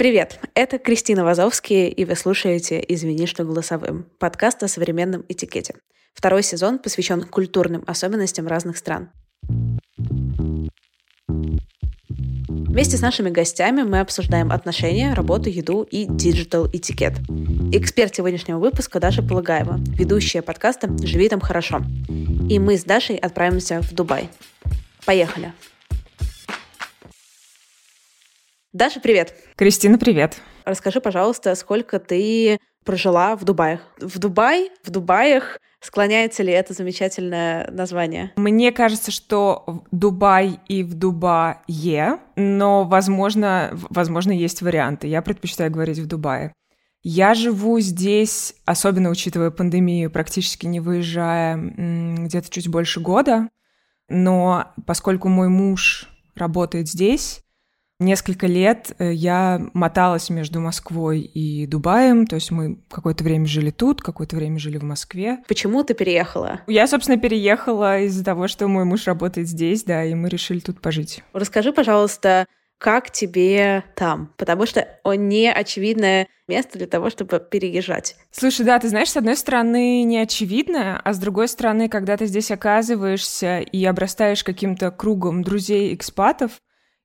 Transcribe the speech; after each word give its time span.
Привет, 0.00 0.40
это 0.54 0.78
Кристина 0.78 1.24
Вазовский, 1.24 1.88
и 1.88 2.06
вы 2.06 2.16
слушаете 2.16 2.82
«Извини, 2.88 3.26
что 3.26 3.44
голосовым»— 3.44 4.06
подкаст 4.18 4.62
о 4.62 4.68
современном 4.68 5.26
этикете. 5.28 5.74
Второй 6.14 6.42
сезон 6.42 6.78
посвящен 6.78 7.20
культурным 7.24 7.84
особенностям 7.86 8.46
разных 8.46 8.78
стран. 8.78 9.10
Вместе 12.48 12.96
с 12.96 13.02
нашими 13.02 13.28
гостями 13.28 13.82
мы 13.82 14.00
обсуждаем 14.00 14.52
отношения, 14.52 15.12
работу, 15.12 15.50
еду 15.50 15.82
и 15.82 16.06
digital 16.06 16.66
этикет. 16.68 17.18
Эксперт 17.70 18.16
сегодняшнего 18.16 18.58
выпуска 18.58 19.00
Даша 19.00 19.22
Полагаева, 19.22 19.78
ведущая 19.98 20.40
подкаста 20.40 20.88
«Живи 21.02 21.28
там 21.28 21.40
хорошо». 21.40 21.82
И 22.48 22.58
мы 22.58 22.78
с 22.78 22.84
Дашей 22.84 23.16
отправимся 23.16 23.82
в 23.82 23.92
Дубай. 23.92 24.30
Поехали! 25.04 25.52
Даша, 28.72 29.00
привет! 29.00 29.34
Кристина, 29.56 29.98
привет! 29.98 30.40
Расскажи, 30.64 31.00
пожалуйста, 31.00 31.56
сколько 31.56 31.98
ты 31.98 32.60
прожила 32.84 33.34
в 33.34 33.44
Дубае? 33.44 33.80
В 33.98 34.20
Дубае, 34.20 34.70
в 34.84 34.90
Дубаях 34.90 35.58
Склоняется 35.80 36.42
ли 36.42 36.52
это 36.52 36.74
замечательное 36.74 37.68
название? 37.70 38.32
Мне 38.36 38.70
кажется, 38.70 39.10
что 39.10 39.82
Дубай 39.90 40.60
и 40.68 40.82
в 40.82 40.94
Дубае, 40.94 42.20
но, 42.36 42.84
возможно, 42.84 43.70
возможно, 43.72 44.30
есть 44.30 44.60
варианты. 44.60 45.08
Я 45.08 45.22
предпочитаю 45.22 45.70
говорить 45.70 45.98
в 45.98 46.06
Дубае. 46.06 46.52
Я 47.02 47.32
живу 47.32 47.80
здесь, 47.80 48.54
особенно 48.66 49.08
учитывая 49.08 49.50
пандемию, 49.50 50.10
практически 50.10 50.66
не 50.66 50.80
выезжая 50.80 51.56
где-то 51.56 52.50
чуть 52.50 52.68
больше 52.68 53.00
года. 53.00 53.48
Но 54.10 54.66
поскольку 54.86 55.28
мой 55.28 55.48
муж 55.48 56.10
работает 56.36 56.88
здесь, 56.88 57.42
Несколько 58.00 58.46
лет 58.46 58.92
э, 58.98 59.12
я 59.12 59.60
моталась 59.74 60.30
между 60.30 60.58
Москвой 60.58 61.20
и 61.20 61.66
Дубаем, 61.66 62.26
то 62.26 62.36
есть 62.36 62.50
мы 62.50 62.78
какое-то 62.90 63.22
время 63.22 63.44
жили 63.44 63.70
тут, 63.70 64.00
какое-то 64.00 64.36
время 64.36 64.58
жили 64.58 64.78
в 64.78 64.82
Москве. 64.82 65.40
Почему 65.46 65.84
ты 65.84 65.92
переехала? 65.92 66.62
Я, 66.66 66.86
собственно, 66.86 67.18
переехала 67.18 68.00
из-за 68.00 68.24
того, 68.24 68.48
что 68.48 68.66
мой 68.68 68.84
муж 68.84 69.06
работает 69.06 69.48
здесь, 69.48 69.84
да, 69.84 70.02
и 70.02 70.14
мы 70.14 70.30
решили 70.30 70.60
тут 70.60 70.80
пожить. 70.80 71.22
Расскажи, 71.34 71.74
пожалуйста, 71.74 72.46
как 72.78 73.10
тебе 73.10 73.84
там? 73.94 74.32
Потому 74.38 74.64
что 74.64 74.88
он 75.04 75.28
не 75.28 75.52
очевидное 75.52 76.26
место 76.48 76.78
для 76.78 76.86
того, 76.86 77.10
чтобы 77.10 77.38
переезжать. 77.38 78.16
Слушай, 78.30 78.64
да, 78.64 78.78
ты 78.78 78.88
знаешь, 78.88 79.10
с 79.10 79.16
одной 79.18 79.36
стороны, 79.36 80.04
не 80.04 80.16
очевидно, 80.16 80.98
а 81.04 81.12
с 81.12 81.18
другой 81.18 81.48
стороны, 81.48 81.90
когда 81.90 82.16
ты 82.16 82.24
здесь 82.24 82.50
оказываешься 82.50 83.58
и 83.58 83.84
обрастаешь 83.84 84.42
каким-то 84.42 84.90
кругом 84.90 85.42
друзей-экспатов, 85.42 86.52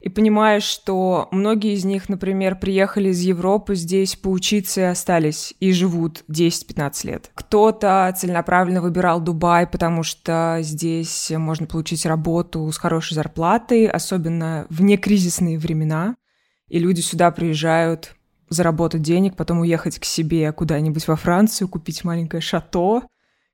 и 0.05 0.09
понимаешь, 0.09 0.61
что 0.61 1.27
многие 1.31 1.73
из 1.73 1.83
них, 1.83 2.09
например, 2.09 2.59
приехали 2.59 3.09
из 3.09 3.21
Европы 3.21 3.73
здесь 3.73 4.15
поучиться 4.15 4.81
и 4.81 4.83
остались, 4.83 5.55
и 5.59 5.71
живут 5.71 6.23
10-15 6.29 7.07
лет. 7.07 7.31
Кто-то 7.33 8.13
целенаправленно 8.15 8.83
выбирал 8.83 9.19
Дубай, 9.19 9.65
потому 9.65 10.03
что 10.03 10.59
здесь 10.61 11.31
можно 11.31 11.65
получить 11.65 12.05
работу 12.05 12.71
с 12.71 12.77
хорошей 12.77 13.15
зарплатой, 13.15 13.87
особенно 13.87 14.67
в 14.69 14.83
некризисные 14.83 15.57
времена, 15.57 16.17
и 16.67 16.77
люди 16.77 17.01
сюда 17.01 17.31
приезжают 17.31 18.15
заработать 18.47 19.01
денег, 19.01 19.35
потом 19.35 19.61
уехать 19.61 19.97
к 19.97 20.05
себе 20.05 20.51
куда-нибудь 20.51 21.07
во 21.07 21.15
Францию, 21.15 21.67
купить 21.67 22.03
маленькое 22.03 22.41
шато 22.41 23.07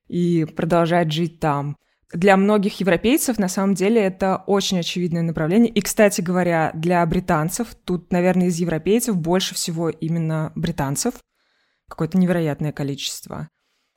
и 0.10 0.44
продолжать 0.44 1.14
жить 1.14 1.40
там 1.40 1.78
для 2.14 2.38
многих 2.38 2.80
европейцев 2.80 3.40
на 3.40 3.48
самом 3.48 3.74
деле 3.74 4.02
это 4.02 4.44
очень 4.48 4.80
очевидное 4.80 5.22
направление. 5.22 5.72
И, 5.72 5.82
кстати 5.82 6.22
говоря, 6.22 6.72
для 6.74 7.06
британцев, 7.06 7.76
тут, 7.86 8.12
наверное, 8.12 8.48
из 8.48 8.58
европейцев 8.58 9.16
больше 9.16 9.56
всего 9.56 9.90
именно 9.90 10.52
британцев, 10.56 11.16
какое-то 11.90 12.18
невероятное 12.18 12.72
количество. 12.72 13.48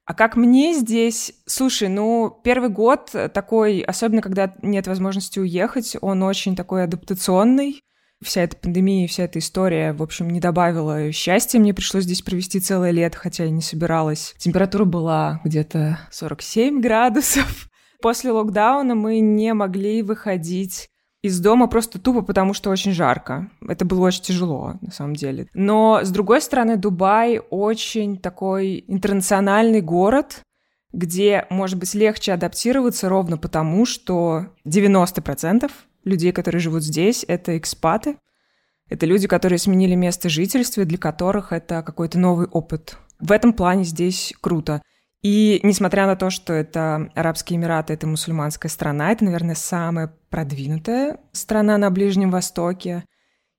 А 0.07 0.13
как 0.13 0.37
мне 0.37 0.75
здесь? 0.75 1.33
Слушай, 1.47 1.89
ну, 1.89 2.41
первый 2.45 2.69
год 2.69 3.11
такой, 3.33 3.81
особенно 3.81 4.21
когда 4.21 4.55
нет 4.63 4.87
возможности 4.87 5.39
уехать, 5.39 5.97
он 6.01 6.23
очень 6.23 6.55
такой 6.57 6.85
адаптационный. 6.85 7.81
Вся 8.23 8.43
эта 8.43 8.57
пандемия, 8.57 9.09
вся 9.09 9.25
эта 9.25 9.39
история, 9.39 9.93
в 9.93 10.03
общем, 10.03 10.31
не 10.31 10.41
добавила 10.41 11.11
счастья. 11.11 11.59
Мне 11.59 11.75
пришлось 11.75 12.05
здесь 12.05 12.23
провести 12.23 12.61
целое 12.61 12.91
лето, 12.91 13.19
хотя 13.19 13.45
я 13.45 13.51
не 13.51 13.61
собиралась. 13.61 14.35
Температура 14.39 14.85
была 14.85 15.41
где-то 15.45 15.99
47 16.11 16.81
градусов. 16.81 17.69
После 18.01 18.33
локдауна 18.33 18.95
мы 18.95 19.21
не 19.21 19.55
могли 19.55 20.03
выходить 20.03 20.89
из 21.25 21.41
дома 21.41 21.69
просто 21.69 21.99
тупо 21.99 22.21
потому, 22.21 22.53
что 22.53 22.69
очень 22.69 22.93
жарко. 22.93 23.51
Это 23.67 23.87
было 23.87 24.07
очень 24.07 24.23
тяжело, 24.23 24.75
на 24.83 24.91
самом 24.91 25.17
деле. 25.17 25.49
Но, 25.55 26.01
с 26.03 26.11
другой 26.11 26.43
стороны, 26.43 26.77
Дубай 26.77 27.41
очень 27.49 28.19
такой 28.19 28.85
интернациональный 28.89 29.81
город, 29.81 30.43
где, 30.93 31.47
может 31.49 31.79
быть, 31.79 31.95
легче 31.95 32.35
адаптироваться 32.35 33.09
ровно 33.09 33.39
потому, 33.39 33.87
что 33.87 34.49
90% 34.67 35.71
людей, 36.05 36.33
которые 36.33 36.61
живут 36.61 36.83
здесь, 36.83 37.25
это 37.27 37.57
экспаты. 37.57 38.19
Это 38.91 39.07
люди, 39.07 39.27
которые 39.27 39.59
сменили 39.59 39.95
место 39.95 40.29
жительства, 40.29 40.85
для 40.85 40.99
которых 40.99 41.53
это 41.53 41.83
какой-то 41.83 42.19
новый 42.19 42.47
опыт. 42.49 42.99
В 43.19 43.33
этом 43.33 43.55
плане 43.55 43.85
здесь 43.85 44.35
круто. 44.43 44.83
И 45.25 45.59
несмотря 45.63 46.07
на 46.07 46.17
то, 46.17 46.29
что 46.29 46.53
это 46.53 47.11
Арабские 47.15 47.57
Эмираты, 47.57 47.95
это 47.95 48.07
мусульманская 48.07 48.71
страна, 48.71 49.11
это, 49.11 49.25
наверное, 49.25 49.55
самая 49.55 50.15
продвинутая 50.29 51.19
страна 51.33 51.79
на 51.79 51.91
Ближнем 51.91 52.31
Востоке. 52.31 53.05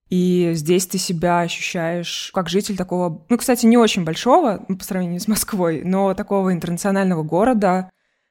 И 0.08 0.52
здесь 0.54 0.86
ты 0.86 1.00
себя 1.00 1.40
ощущаешь 1.40 2.30
как 2.36 2.50
житель 2.50 2.78
такого, 2.78 3.26
ну, 3.30 3.38
кстати, 3.40 3.66
не 3.66 3.78
очень 3.78 4.04
большого 4.04 4.64
ну, 4.68 4.78
по 4.78 4.84
сравнению 4.84 5.20
с 5.20 5.28
Москвой, 5.28 5.82
но 5.84 6.14
такого 6.14 6.54
интернационального 6.54 7.24
города, 7.24 7.90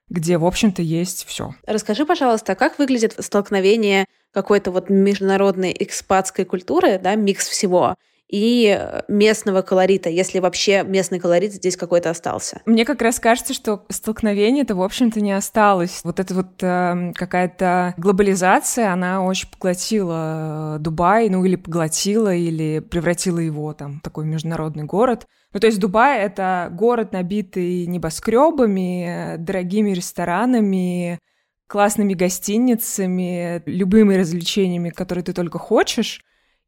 где, 0.09 0.39
в 0.39 0.45
общем-то, 0.47 0.81
есть 0.81 1.25
все. 1.27 1.57
Расскажи, 1.67 2.07
пожалуйста, 2.07 2.55
как 2.55 2.79
выглядит 2.79 3.17
столкновение 3.19 4.07
какой-то 4.31 4.71
вот 4.71 4.91
международной 4.91 5.75
экспатской 5.77 6.45
культуры, 6.45 7.01
да, 7.03 7.17
микс 7.17 7.49
всего, 7.49 7.97
и 8.29 8.81
местного 9.09 9.63
колорита, 9.63 10.09
если 10.09 10.39
вообще 10.39 10.83
местный 10.83 11.21
колорит 11.21 11.53
здесь 11.53 11.77
какой-то 11.77 12.11
остался. 12.11 12.63
Мне 12.67 12.85
как 12.85 13.03
раз 13.03 13.21
кажется, 13.21 13.53
что 13.53 13.85
столкновение-то, 13.91 14.75
в 14.75 14.83
общем-то, 14.83 15.21
не 15.21 15.33
осталось. 15.33 16.01
Вот 16.05 16.21
эта 16.21 16.35
вот 16.35 16.63
э, 16.63 17.13
какая-то 17.15 17.95
глобализация, 17.97 18.93
она 18.93 19.23
очень 19.23 19.49
поглотила 19.51 20.77
э, 20.77 20.79
Дубай, 20.81 21.29
ну 21.29 21.45
или 21.45 21.57
поглотила, 21.57 22.35
или 22.35 22.81
превратила 22.81 23.39
его 23.39 23.73
там 23.75 24.01
в 24.01 24.03
такой 24.03 24.25
международный 24.25 24.85
город. 24.85 25.27
Ну, 25.53 25.61
то 25.61 25.67
есть 25.67 25.79
Дубай— 25.79 26.21
это 26.21 26.69
город, 26.73 27.13
набитый 27.13 27.87
небоскребами, 27.87 29.37
дорогими 29.39 29.91
ресторанами, 29.91 31.21
классными 31.69 32.15
гостиницами, 32.15 33.63
любыми 33.67 34.15
развлечениями, 34.15 34.91
которые 34.91 35.25
ты 35.25 35.33
только 35.33 35.59
хочешь. 35.59 36.23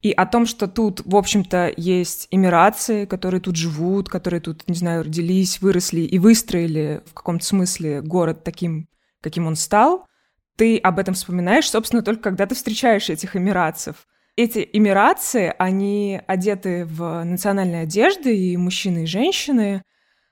И 0.06 0.12
о 0.12 0.24
том, 0.24 0.46
что 0.46 0.68
тут, 0.68 1.02
в 1.04 1.16
общем-то, 1.16 1.72
есть 1.76 2.28
эмирации, 2.30 3.06
которые 3.06 3.40
тут 3.40 3.56
живут, 3.56 4.08
которые 4.08 4.40
тут, 4.40 4.62
не 4.68 4.76
знаю, 4.76 5.02
родились, 5.02 5.60
выросли 5.60 6.02
и 6.02 6.20
выстроили 6.20 7.02
в 7.06 7.12
каком-то 7.12 7.44
смысле 7.44 8.02
город 8.02 8.44
таким, 8.44 8.88
каким 9.20 9.48
он 9.48 9.56
стал, 9.56 10.06
ты 10.54 10.78
об 10.78 11.00
этом 11.00 11.14
вспоминаешь, 11.14 11.68
собственно, 11.68 12.02
только 12.02 12.22
когда 12.22 12.46
ты 12.46 12.54
встречаешь 12.54 13.10
этих 13.10 13.34
эмиратцев. 13.34 14.06
Эти 14.36 14.68
эмирации, 14.72 15.52
они 15.58 16.20
одеты 16.28 16.84
в 16.84 17.24
национальные 17.24 17.82
одежды, 17.82 18.36
и 18.36 18.56
мужчины, 18.56 19.02
и 19.02 19.06
женщины, 19.06 19.82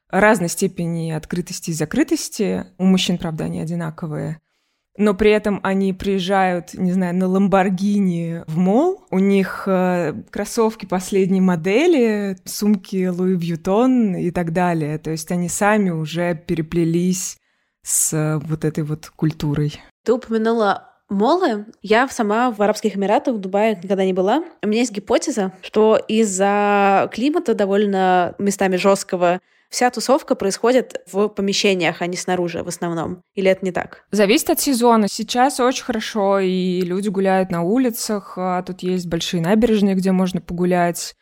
разной 0.08 0.50
степени 0.50 1.10
открытости 1.10 1.70
и 1.70 1.74
закрытости. 1.74 2.64
У 2.78 2.84
мужчин, 2.84 3.18
правда, 3.18 3.46
они 3.46 3.58
одинаковые 3.58 4.38
но 4.96 5.14
при 5.14 5.30
этом 5.30 5.60
они 5.62 5.92
приезжают, 5.92 6.74
не 6.74 6.92
знаю, 6.92 7.14
на 7.16 7.26
Ламборгини 7.26 8.44
в 8.46 8.58
мол, 8.58 9.04
у 9.10 9.18
них 9.18 9.64
э, 9.66 10.14
кроссовки 10.30 10.86
последней 10.86 11.40
модели, 11.40 12.36
сумки 12.44 13.06
Луи 13.06 13.36
Вьютон 13.36 14.14
и 14.14 14.30
так 14.30 14.52
далее. 14.52 14.98
То 14.98 15.10
есть 15.10 15.30
они 15.32 15.48
сами 15.48 15.90
уже 15.90 16.34
переплелись 16.34 17.38
с 17.82 18.12
э, 18.12 18.38
вот 18.38 18.64
этой 18.64 18.84
вот 18.84 19.10
культурой. 19.16 19.80
Ты 20.04 20.12
упомянула 20.12 20.90
Молы. 21.10 21.66
Я 21.82 22.08
сама 22.08 22.50
в 22.50 22.62
Арабских 22.62 22.96
Эмиратах, 22.96 23.34
в 23.34 23.38
Дубае 23.38 23.78
никогда 23.82 24.04
не 24.04 24.14
была. 24.14 24.42
У 24.62 24.68
меня 24.68 24.80
есть 24.80 24.92
гипотеза, 24.92 25.52
что 25.60 25.96
из-за 25.96 27.10
климата 27.12 27.54
довольно 27.54 28.34
местами 28.38 28.76
жесткого 28.76 29.40
вся 29.74 29.90
тусовка 29.90 30.36
происходит 30.36 31.02
в 31.10 31.26
помещениях, 31.26 32.00
а 32.00 32.06
не 32.06 32.16
снаружи 32.16 32.62
в 32.62 32.68
основном. 32.68 33.22
Или 33.34 33.50
это 33.50 33.64
не 33.64 33.72
так? 33.72 34.04
Зависит 34.12 34.50
от 34.50 34.60
сезона. 34.60 35.08
Сейчас 35.10 35.58
очень 35.58 35.82
хорошо, 35.82 36.38
и 36.38 36.80
люди 36.82 37.08
гуляют 37.08 37.50
на 37.50 37.62
улицах, 37.62 38.34
а 38.36 38.62
тут 38.62 38.84
есть 38.84 39.08
большие 39.08 39.42
набережные, 39.42 39.96
где 39.96 40.12
можно 40.12 40.40
погулять. 40.40 41.16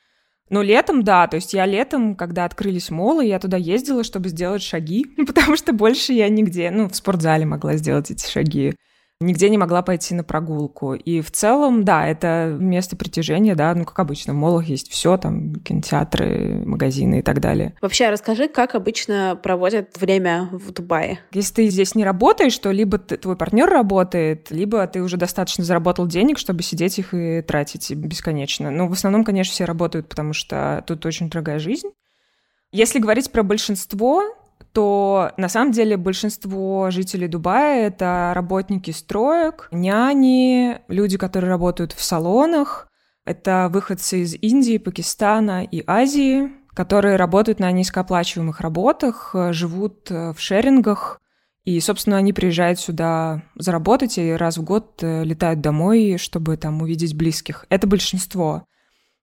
Но 0.50 0.60
летом, 0.60 1.02
да, 1.02 1.26
то 1.28 1.36
есть 1.36 1.54
я 1.54 1.64
летом, 1.64 2.14
когда 2.14 2.44
открылись 2.44 2.90
молы, 2.90 3.24
я 3.24 3.38
туда 3.38 3.56
ездила, 3.56 4.04
чтобы 4.04 4.28
сделать 4.28 4.62
шаги, 4.62 5.06
потому 5.26 5.56
что 5.56 5.72
больше 5.72 6.12
я 6.12 6.28
нигде, 6.28 6.70
ну, 6.70 6.90
в 6.90 6.94
спортзале 6.94 7.46
могла 7.46 7.76
сделать 7.76 8.10
эти 8.10 8.30
шаги 8.30 8.74
нигде 9.22 9.48
не 9.50 9.58
могла 9.58 9.82
пойти 9.82 10.14
на 10.14 10.24
прогулку. 10.24 10.94
И 10.94 11.20
в 11.20 11.30
целом, 11.30 11.84
да, 11.84 12.06
это 12.06 12.56
место 12.58 12.96
притяжения, 12.96 13.54
да, 13.54 13.74
ну, 13.74 13.84
как 13.84 13.98
обычно, 13.98 14.32
в 14.32 14.36
молах 14.36 14.66
есть 14.66 14.90
все, 14.90 15.16
там, 15.16 15.54
кинотеатры, 15.56 16.62
магазины 16.64 17.20
и 17.20 17.22
так 17.22 17.40
далее. 17.40 17.74
Вообще, 17.80 18.10
расскажи, 18.10 18.48
как 18.48 18.74
обычно 18.74 19.38
проводят 19.42 19.96
время 19.98 20.48
в 20.52 20.72
Дубае? 20.72 21.20
Если 21.32 21.54
ты 21.54 21.68
здесь 21.68 21.94
не 21.94 22.04
работаешь, 22.04 22.56
то 22.58 22.70
либо 22.70 22.98
ты, 22.98 23.16
твой 23.16 23.36
партнер 23.36 23.68
работает, 23.68 24.50
либо 24.50 24.86
ты 24.86 25.02
уже 25.02 25.16
достаточно 25.16 25.64
заработал 25.64 26.06
денег, 26.06 26.38
чтобы 26.38 26.62
сидеть 26.62 26.98
их 26.98 27.14
и 27.14 27.42
тратить 27.42 27.90
бесконечно. 27.94 28.70
Но 28.70 28.88
в 28.88 28.92
основном, 28.92 29.24
конечно, 29.24 29.52
все 29.52 29.64
работают, 29.64 30.08
потому 30.08 30.32
что 30.32 30.84
тут 30.86 31.04
очень 31.06 31.30
дорогая 31.30 31.58
жизнь. 31.58 31.88
Если 32.72 32.98
говорить 32.98 33.30
про 33.30 33.42
большинство, 33.42 34.22
то 34.72 35.32
на 35.36 35.48
самом 35.48 35.72
деле 35.72 35.96
большинство 35.96 36.90
жителей 36.90 37.28
Дубая— 37.28 37.86
это 37.88 38.32
работники 38.34 38.90
строек, 38.90 39.68
няни, 39.70 40.78
люди, 40.88 41.18
которые 41.18 41.50
работают 41.50 41.92
в 41.92 42.02
салонах, 42.02 42.88
это 43.24 43.68
выходцы 43.70 44.22
из 44.22 44.34
Индии, 44.34 44.78
Пакистана 44.78 45.64
и 45.64 45.84
Азии, 45.86 46.50
которые 46.74 47.16
работают 47.16 47.60
на 47.60 47.70
низкооплачиваемых 47.70 48.60
работах, 48.60 49.34
живут 49.50 50.10
в 50.10 50.36
шерингах, 50.38 51.20
и, 51.64 51.78
собственно, 51.78 52.16
они 52.16 52.32
приезжают 52.32 52.80
сюда 52.80 53.42
заработать 53.54 54.18
и 54.18 54.32
раз 54.32 54.58
в 54.58 54.64
год 54.64 54.98
э, 55.02 55.22
летают 55.22 55.60
домой, 55.60 56.16
чтобы 56.18 56.56
там 56.56 56.82
увидеть 56.82 57.14
близких. 57.14 57.66
Это 57.68 57.86
большинство. 57.86 58.64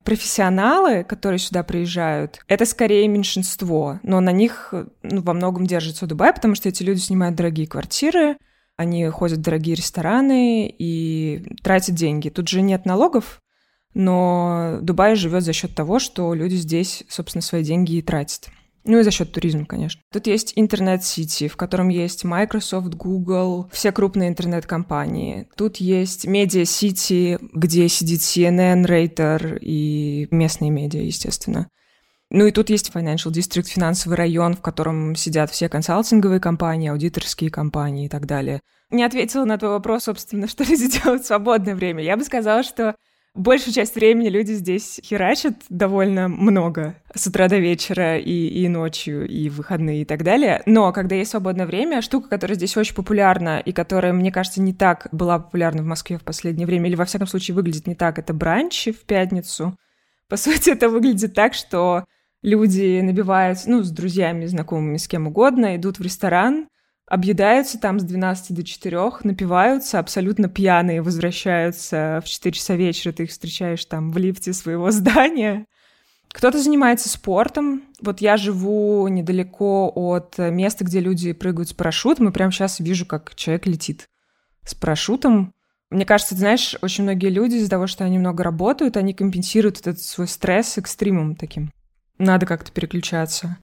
Профессионалы, 0.09 1.03
которые 1.03 1.37
сюда 1.37 1.61
приезжают, 1.61 2.39
это 2.47 2.65
скорее 2.65 3.07
меньшинство, 3.07 3.99
но 4.01 4.19
на 4.21 4.31
них 4.31 4.73
ну, 5.03 5.21
во 5.21 5.33
многом 5.33 5.67
держится 5.67 6.07
Дубай, 6.07 6.33
потому 6.33 6.55
что 6.55 6.67
эти 6.67 6.81
люди 6.81 6.97
снимают 6.97 7.35
дорогие 7.35 7.67
квартиры, 7.67 8.37
они 8.75 9.07
ходят 9.09 9.37
в 9.37 9.43
дорогие 9.43 9.75
рестораны 9.75 10.67
и 10.67 11.55
тратят 11.61 11.93
деньги. 11.93 12.29
Тут 12.29 12.47
же 12.47 12.63
нет 12.63 12.87
налогов, 12.87 13.39
но 13.93 14.79
Дубай 14.81 15.13
живет 15.13 15.43
за 15.43 15.53
счет 15.53 15.75
того, 15.75 15.99
что 15.99 16.33
люди 16.33 16.55
здесь, 16.55 17.03
собственно, 17.07 17.43
свои 17.43 17.63
деньги 17.63 17.97
и 17.97 18.01
тратят. 18.01 18.49
Ну 18.85 18.99
и 18.99 19.03
за 19.03 19.11
счет 19.11 19.31
туризма, 19.31 19.65
конечно. 19.65 20.01
Тут 20.11 20.27
есть 20.27 20.53
интернет-сити, 20.55 21.47
в 21.47 21.57
котором 21.57 21.89
есть 21.89 22.23
Microsoft, 22.23 22.93
Google, 22.95 23.69
все 23.71 23.91
крупные 23.91 24.29
интернет-компании. 24.29 25.47
Тут 25.55 25.77
есть 25.77 26.25
медиа-сити, 26.25 27.39
где 27.53 27.87
сидит 27.89 28.21
CNN, 28.21 28.85
Рейтер 28.85 29.57
и 29.61 30.27
местные 30.31 30.71
медиа, 30.71 31.01
естественно. 31.01 31.67
Ну 32.31 32.45
и 32.45 32.51
тут 32.51 32.69
есть 32.69 32.91
Financial 32.93 33.31
District, 33.31 33.63
финансовый 33.63 34.13
район, 34.13 34.55
в 34.55 34.61
котором 34.61 35.15
сидят 35.15 35.49
все 35.49 35.67
консалтинговые 35.67 36.39
компании, 36.39 36.89
аудиторские 36.89 37.49
компании 37.49 38.05
и 38.05 38.09
так 38.09 38.27
далее. 38.27 38.61
Не 38.91 39.03
ответила 39.03 39.45
на 39.45 39.57
твой 39.57 39.71
вопрос, 39.71 40.03
собственно, 40.03 40.47
что 40.49 40.63
люди 40.63 40.89
делают 40.89 41.23
в 41.23 41.27
свободное 41.27 41.75
время. 41.75 42.03
Я 42.03 42.17
бы 42.17 42.23
сказала, 42.23 42.63
что 42.63 42.95
Большую 43.35 43.73
часть 43.73 43.95
времени 43.95 44.27
люди 44.27 44.53
здесь 44.53 44.99
херачат 45.03 45.55
довольно 45.69 46.27
много 46.27 46.95
с 47.13 47.27
утра 47.27 47.47
до 47.47 47.57
вечера 47.57 48.17
и, 48.17 48.47
и 48.47 48.67
ночью, 48.67 49.27
и 49.27 49.49
выходные 49.49 50.01
и 50.01 50.05
так 50.05 50.23
далее. 50.23 50.63
Но 50.65 50.91
когда 50.91 51.15
есть 51.15 51.31
свободное 51.31 51.67
время, 51.67 52.01
штука, 52.01 52.27
которая 52.27 52.57
здесь 52.57 52.75
очень 52.75 52.95
популярна 52.95 53.59
и 53.59 53.71
которая, 53.71 54.13
мне 54.13 54.31
кажется, 54.31 54.61
не 54.61 54.73
так 54.73 55.07
была 55.11 55.37
популярна 55.37 55.83
в 55.83 55.85
Москве 55.85 56.17
в 56.17 56.23
последнее 56.23 56.65
время, 56.65 56.89
или 56.89 56.95
во 56.95 57.05
всяком 57.05 57.27
случае 57.27 57.53
выглядит 57.53 57.85
не 57.85 57.95
так, 57.95 58.17
это 58.17 58.33
бранчи 58.33 58.91
в 58.91 59.01
пятницу. 59.01 59.77
По 60.27 60.35
сути, 60.35 60.69
это 60.71 60.89
выглядит 60.89 61.35
так, 61.35 61.53
что 61.53 62.05
люди 62.41 62.99
набиваются, 63.01 63.69
ну, 63.69 63.83
с 63.83 63.91
друзьями, 63.91 64.47
знакомыми, 64.47 64.97
с 64.97 65.07
кем 65.07 65.27
угодно, 65.27 65.75
идут 65.75 65.99
в 65.99 66.01
ресторан, 66.01 66.67
объедаются 67.09 67.79
там 67.79 67.99
с 67.99 68.03
12 68.03 68.55
до 68.55 68.63
4, 68.63 69.11
напиваются, 69.23 69.99
абсолютно 69.99 70.47
пьяные, 70.47 71.01
возвращаются 71.01 72.21
в 72.23 72.29
4 72.29 72.53
часа 72.53 72.75
вечера, 72.75 73.11
ты 73.11 73.23
их 73.23 73.31
встречаешь 73.31 73.83
там 73.85 74.11
в 74.11 74.17
лифте 74.17 74.53
своего 74.53 74.91
здания. 74.91 75.65
Кто-то 76.31 76.59
занимается 76.59 77.09
спортом. 77.09 77.81
Вот 78.01 78.21
я 78.21 78.37
живу 78.37 79.07
недалеко 79.07 79.91
от 79.95 80.37
места, 80.37 80.85
где 80.85 80.99
люди 80.99 81.33
прыгают 81.33 81.69
с 81.69 81.73
парашютом, 81.73 82.29
и 82.29 82.31
прямо 82.31 82.51
сейчас 82.51 82.79
вижу, 82.79 83.07
как 83.07 83.33
человек 83.35 83.65
летит 83.65 84.07
с 84.63 84.75
парашютом. 84.75 85.55
Мне 85.89 86.05
кажется, 86.05 86.35
ты 86.35 86.41
знаешь, 86.41 86.75
очень 86.83 87.03
многие 87.03 87.29
люди 87.29 87.55
из-за 87.55 87.71
того, 87.71 87.87
что 87.87 88.05
они 88.05 88.19
много 88.19 88.43
работают, 88.43 88.95
они 88.95 89.15
компенсируют 89.15 89.79
этот 89.79 89.99
свой 89.99 90.27
стресс 90.27 90.77
экстримом 90.77 91.35
таким. 91.35 91.71
Надо 92.19 92.45
как-то 92.45 92.71
переключаться. 92.71 93.57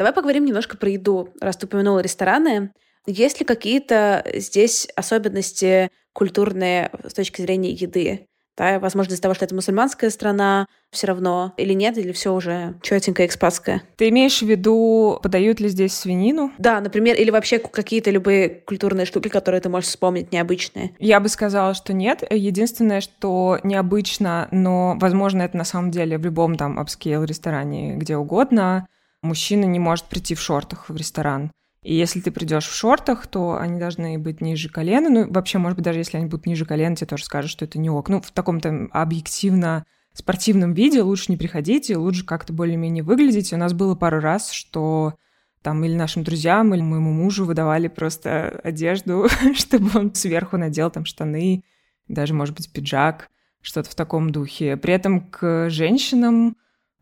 Давай 0.00 0.14
поговорим 0.14 0.46
немножко 0.46 0.78
про 0.78 0.88
еду, 0.88 1.28
раз 1.42 1.58
ты 1.58 1.66
упомянула 1.66 1.98
рестораны. 1.98 2.72
Есть 3.06 3.38
ли 3.38 3.44
какие-то 3.44 4.24
здесь 4.32 4.88
особенности 4.96 5.90
культурные 6.14 6.90
с 7.06 7.12
точки 7.12 7.42
зрения 7.42 7.72
еды? 7.72 8.26
Да, 8.56 8.78
возможно, 8.78 9.12
из-за 9.12 9.20
того, 9.20 9.34
что 9.34 9.44
это 9.44 9.54
мусульманская 9.54 10.08
страна, 10.08 10.66
все 10.90 11.06
равно 11.06 11.52
или 11.58 11.74
нет, 11.74 11.98
или 11.98 12.12
все 12.12 12.32
уже 12.32 12.76
четенькое 12.80 13.28
экспатское. 13.28 13.82
Ты 13.96 14.08
имеешь 14.08 14.40
в 14.40 14.46
виду, 14.46 15.20
подают 15.22 15.60
ли 15.60 15.68
здесь 15.68 15.92
свинину? 15.92 16.50
Да, 16.56 16.80
например, 16.80 17.16
или 17.16 17.28
вообще 17.30 17.58
какие-то 17.58 18.10
любые 18.10 18.48
культурные 18.48 19.04
штуки, 19.04 19.28
которые 19.28 19.60
ты 19.60 19.68
можешь 19.68 19.90
вспомнить, 19.90 20.32
необычные? 20.32 20.96
Я 20.98 21.20
бы 21.20 21.28
сказала, 21.28 21.74
что 21.74 21.92
нет. 21.92 22.24
Единственное, 22.30 23.02
что 23.02 23.58
необычно, 23.64 24.48
но, 24.50 24.96
возможно, 24.98 25.42
это 25.42 25.58
на 25.58 25.64
самом 25.64 25.90
деле 25.90 26.16
в 26.16 26.24
любом 26.24 26.56
там 26.56 26.78
upscale 26.78 27.24
ресторане, 27.24 27.96
где 27.96 28.16
угодно, 28.16 28.86
мужчина 29.22 29.64
не 29.64 29.78
может 29.78 30.06
прийти 30.06 30.34
в 30.34 30.40
шортах 30.40 30.88
в 30.88 30.96
ресторан. 30.96 31.52
И 31.82 31.94
если 31.94 32.20
ты 32.20 32.30
придешь 32.30 32.66
в 32.66 32.74
шортах, 32.74 33.26
то 33.26 33.56
они 33.58 33.78
должны 33.78 34.18
быть 34.18 34.40
ниже 34.40 34.68
колена. 34.68 35.08
Ну, 35.08 35.32
вообще, 35.32 35.58
может 35.58 35.76
быть, 35.76 35.84
даже 35.84 35.98
если 35.98 36.18
они 36.18 36.26
будут 36.26 36.46
ниже 36.46 36.66
колена, 36.66 36.94
тебе 36.94 37.06
тоже 37.06 37.24
скажут, 37.24 37.50
что 37.50 37.64
это 37.64 37.78
не 37.78 37.88
ок. 37.88 38.10
Ну, 38.10 38.20
в 38.20 38.30
таком-то 38.32 38.88
объективно 38.92 39.86
спортивном 40.12 40.74
виде 40.74 41.02
лучше 41.02 41.26
не 41.28 41.38
приходите, 41.38 41.96
лучше 41.96 42.26
как-то 42.26 42.52
более-менее 42.52 43.02
выглядеть. 43.02 43.52
У 43.52 43.56
нас 43.56 43.72
было 43.72 43.94
пару 43.94 44.20
раз, 44.20 44.50
что 44.50 45.14
там 45.62 45.82
или 45.84 45.94
нашим 45.94 46.22
друзьям, 46.22 46.74
или 46.74 46.82
моему 46.82 47.12
мужу 47.12 47.44
выдавали 47.44 47.88
просто 47.88 48.60
одежду, 48.62 49.28
чтобы 49.54 49.90
он 49.98 50.14
сверху 50.14 50.56
надел 50.56 50.90
там 50.90 51.04
штаны, 51.04 51.64
даже, 52.08 52.34
может 52.34 52.54
быть, 52.54 52.70
пиджак, 52.72 53.30
что-то 53.62 53.90
в 53.90 53.94
таком 53.94 54.30
духе. 54.30 54.76
При 54.76 54.92
этом 54.92 55.20
к 55.20 55.70
женщинам 55.70 56.56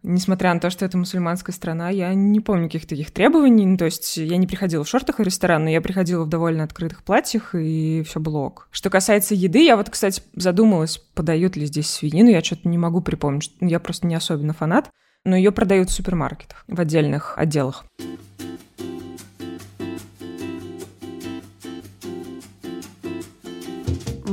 Несмотря 0.08 0.54
на 0.54 0.58
то, 0.58 0.70
что 0.70 0.86
это 0.86 0.96
мусульманская 0.96 1.54
страна, 1.54 1.90
я 1.90 2.14
не 2.14 2.40
помню 2.40 2.64
каких-то 2.64 2.88
таких 2.88 3.10
требований. 3.10 3.66
Ну, 3.66 3.76
то 3.76 3.84
есть 3.84 4.16
я 4.16 4.38
не 4.38 4.46
приходила 4.46 4.82
в 4.82 4.88
шортах 4.88 5.18
в 5.18 5.22
ресторан, 5.22 5.64
но 5.64 5.70
я 5.70 5.82
приходила 5.82 6.24
в 6.24 6.30
довольно 6.30 6.64
открытых 6.64 7.02
платьях, 7.02 7.54
и 7.54 8.02
все 8.06 8.18
было 8.18 8.38
ок. 8.38 8.68
Что 8.70 8.88
касается 8.88 9.34
еды, 9.34 9.62
я 9.62 9.76
вот, 9.76 9.90
кстати, 9.90 10.22
задумалась, 10.32 10.96
подают 10.96 11.56
ли 11.56 11.66
здесь 11.66 11.90
свинину. 11.90 12.30
Я 12.30 12.42
что-то 12.42 12.70
не 12.70 12.78
могу 12.78 13.02
припомнить. 13.02 13.54
Я 13.60 13.80
просто 13.80 14.06
не 14.06 14.14
особенно 14.14 14.54
фанат. 14.54 14.90
Но 15.26 15.36
ее 15.36 15.52
продают 15.52 15.90
в 15.90 15.92
супермаркетах, 15.92 16.64
в 16.68 16.80
отдельных 16.80 17.36
отделах. 17.36 17.84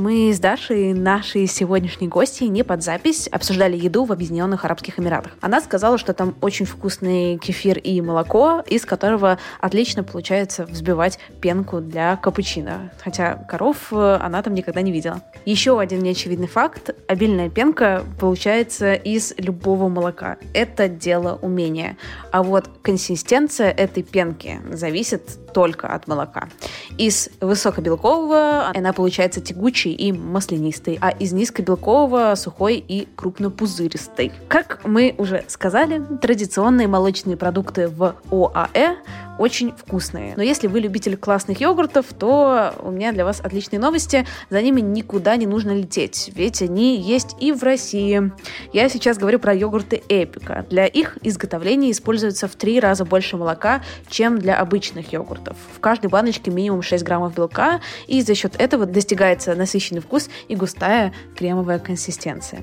Мы 0.08 0.32
с 0.32 0.38
Дашей, 0.38 0.94
наши 0.94 1.48
сегодняшние 1.48 2.08
гости, 2.08 2.44
не 2.44 2.62
под 2.62 2.80
запись, 2.84 3.26
обсуждали 3.26 3.76
еду 3.76 4.04
в 4.04 4.12
Объединенных 4.12 4.64
Арабских 4.64 5.00
Эмиратах. 5.00 5.32
Она 5.40 5.60
сказала, 5.60 5.98
что 5.98 6.14
там 6.14 6.36
очень 6.42 6.64
вкусный 6.64 7.38
кефир 7.38 7.76
и 7.78 8.00
молоко, 8.00 8.62
из 8.68 8.84
которого 8.84 9.40
отлично 9.60 10.04
получается 10.04 10.64
взбивать 10.64 11.18
пенку 11.40 11.80
для 11.80 12.14
капучино. 12.18 12.92
Хотя 13.02 13.34
коров 13.34 13.88
э, 13.90 14.18
она 14.22 14.42
там 14.42 14.54
никогда 14.54 14.80
не 14.80 14.92
видела. 14.92 15.22
Еще 15.44 15.76
один 15.80 16.02
неочевидный 16.02 16.46
факт. 16.46 16.94
Обильная 17.08 17.50
пенка 17.50 18.04
получается 18.20 18.94
из 18.94 19.34
любого 19.38 19.88
молока. 19.88 20.36
Это 20.54 20.88
дело 20.88 21.36
умения. 21.42 21.96
А 22.30 22.44
вот 22.44 22.70
консистенция 22.80 23.72
этой 23.72 24.04
пенки 24.04 24.60
зависит 24.70 25.40
только 25.56 25.88
от 25.88 26.06
молока. 26.06 26.50
Из 26.98 27.30
высокобелкового 27.40 28.72
она 28.74 28.92
получается 28.92 29.40
тягучей 29.40 29.92
и 29.92 30.12
маслянистой, 30.12 30.98
а 31.00 31.08
из 31.08 31.32
низкобелкового 31.32 32.34
сухой 32.34 32.76
и 32.76 33.08
крупнопузыристой. 33.16 34.32
Как 34.48 34.82
мы 34.84 35.14
уже 35.16 35.44
сказали, 35.48 36.02
традиционные 36.20 36.88
молочные 36.88 37.38
продукты 37.38 37.88
в 37.88 38.16
ОАЭ 38.30 38.96
очень 39.38 39.72
вкусные. 39.76 40.34
Но 40.36 40.42
если 40.42 40.66
вы 40.66 40.80
любитель 40.80 41.16
классных 41.16 41.60
йогуртов, 41.60 42.06
то 42.18 42.74
у 42.80 42.90
меня 42.90 43.12
для 43.12 43.24
вас 43.24 43.40
отличные 43.40 43.80
новости. 43.80 44.26
За 44.50 44.62
ними 44.62 44.80
никуда 44.80 45.36
не 45.36 45.46
нужно 45.46 45.72
лететь, 45.76 46.30
ведь 46.34 46.62
они 46.62 47.00
есть 47.00 47.36
и 47.40 47.52
в 47.52 47.62
России. 47.62 48.32
Я 48.72 48.88
сейчас 48.88 49.18
говорю 49.18 49.38
про 49.38 49.54
йогурты 49.54 50.02
Эпика. 50.08 50.64
Для 50.70 50.86
их 50.86 51.18
изготовления 51.22 51.90
используется 51.90 52.48
в 52.48 52.54
три 52.56 52.80
раза 52.80 53.04
больше 53.04 53.36
молока, 53.36 53.82
чем 54.08 54.38
для 54.38 54.58
обычных 54.58 55.12
йогуртов. 55.12 55.56
В 55.74 55.80
каждой 55.80 56.08
баночке 56.08 56.50
минимум 56.50 56.82
6 56.82 57.04
граммов 57.04 57.34
белка, 57.34 57.80
и 58.06 58.22
за 58.22 58.34
счет 58.34 58.54
этого 58.58 58.86
достигается 58.86 59.54
насыщенный 59.54 60.00
вкус 60.00 60.30
и 60.48 60.56
густая 60.56 61.12
кремовая 61.36 61.78
консистенция. 61.78 62.62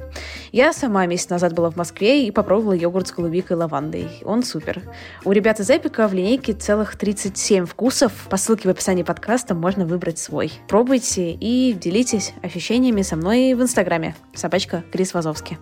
Я 0.52 0.74
сама 0.74 1.06
месяц 1.06 1.30
назад 1.30 1.54
была 1.54 1.70
в 1.70 1.76
Москве 1.76 2.26
и 2.26 2.32
попробовала 2.32 2.74
йогурт 2.74 3.08
с 3.08 3.12
голубикой 3.12 3.58
и 3.58 3.60
лавандой. 3.60 4.08
Он 4.24 4.44
супер. 4.44 4.82
У 5.24 5.32
ребят 5.32 5.60
из 5.60 5.70
Эпика 5.70 6.08
в 6.08 6.14
линейке 6.14 6.54
целых 6.64 6.96
37 6.96 7.66
вкусов. 7.66 8.14
По 8.30 8.38
ссылке 8.38 8.70
в 8.70 8.72
описании 8.72 9.04
подкаста 9.04 9.54
можно 9.54 9.86
выбрать 9.86 10.18
свой. 10.18 10.54
Пробуйте 10.70 11.34
и 11.34 11.74
делитесь 11.74 12.34
ощущениями 12.42 13.02
со 13.02 13.18
мной 13.18 13.54
в 13.54 13.62
Инстаграме. 13.62 14.16
Собачка 14.34 14.86
Крис 14.90 15.14
Вазовский. 15.14 15.58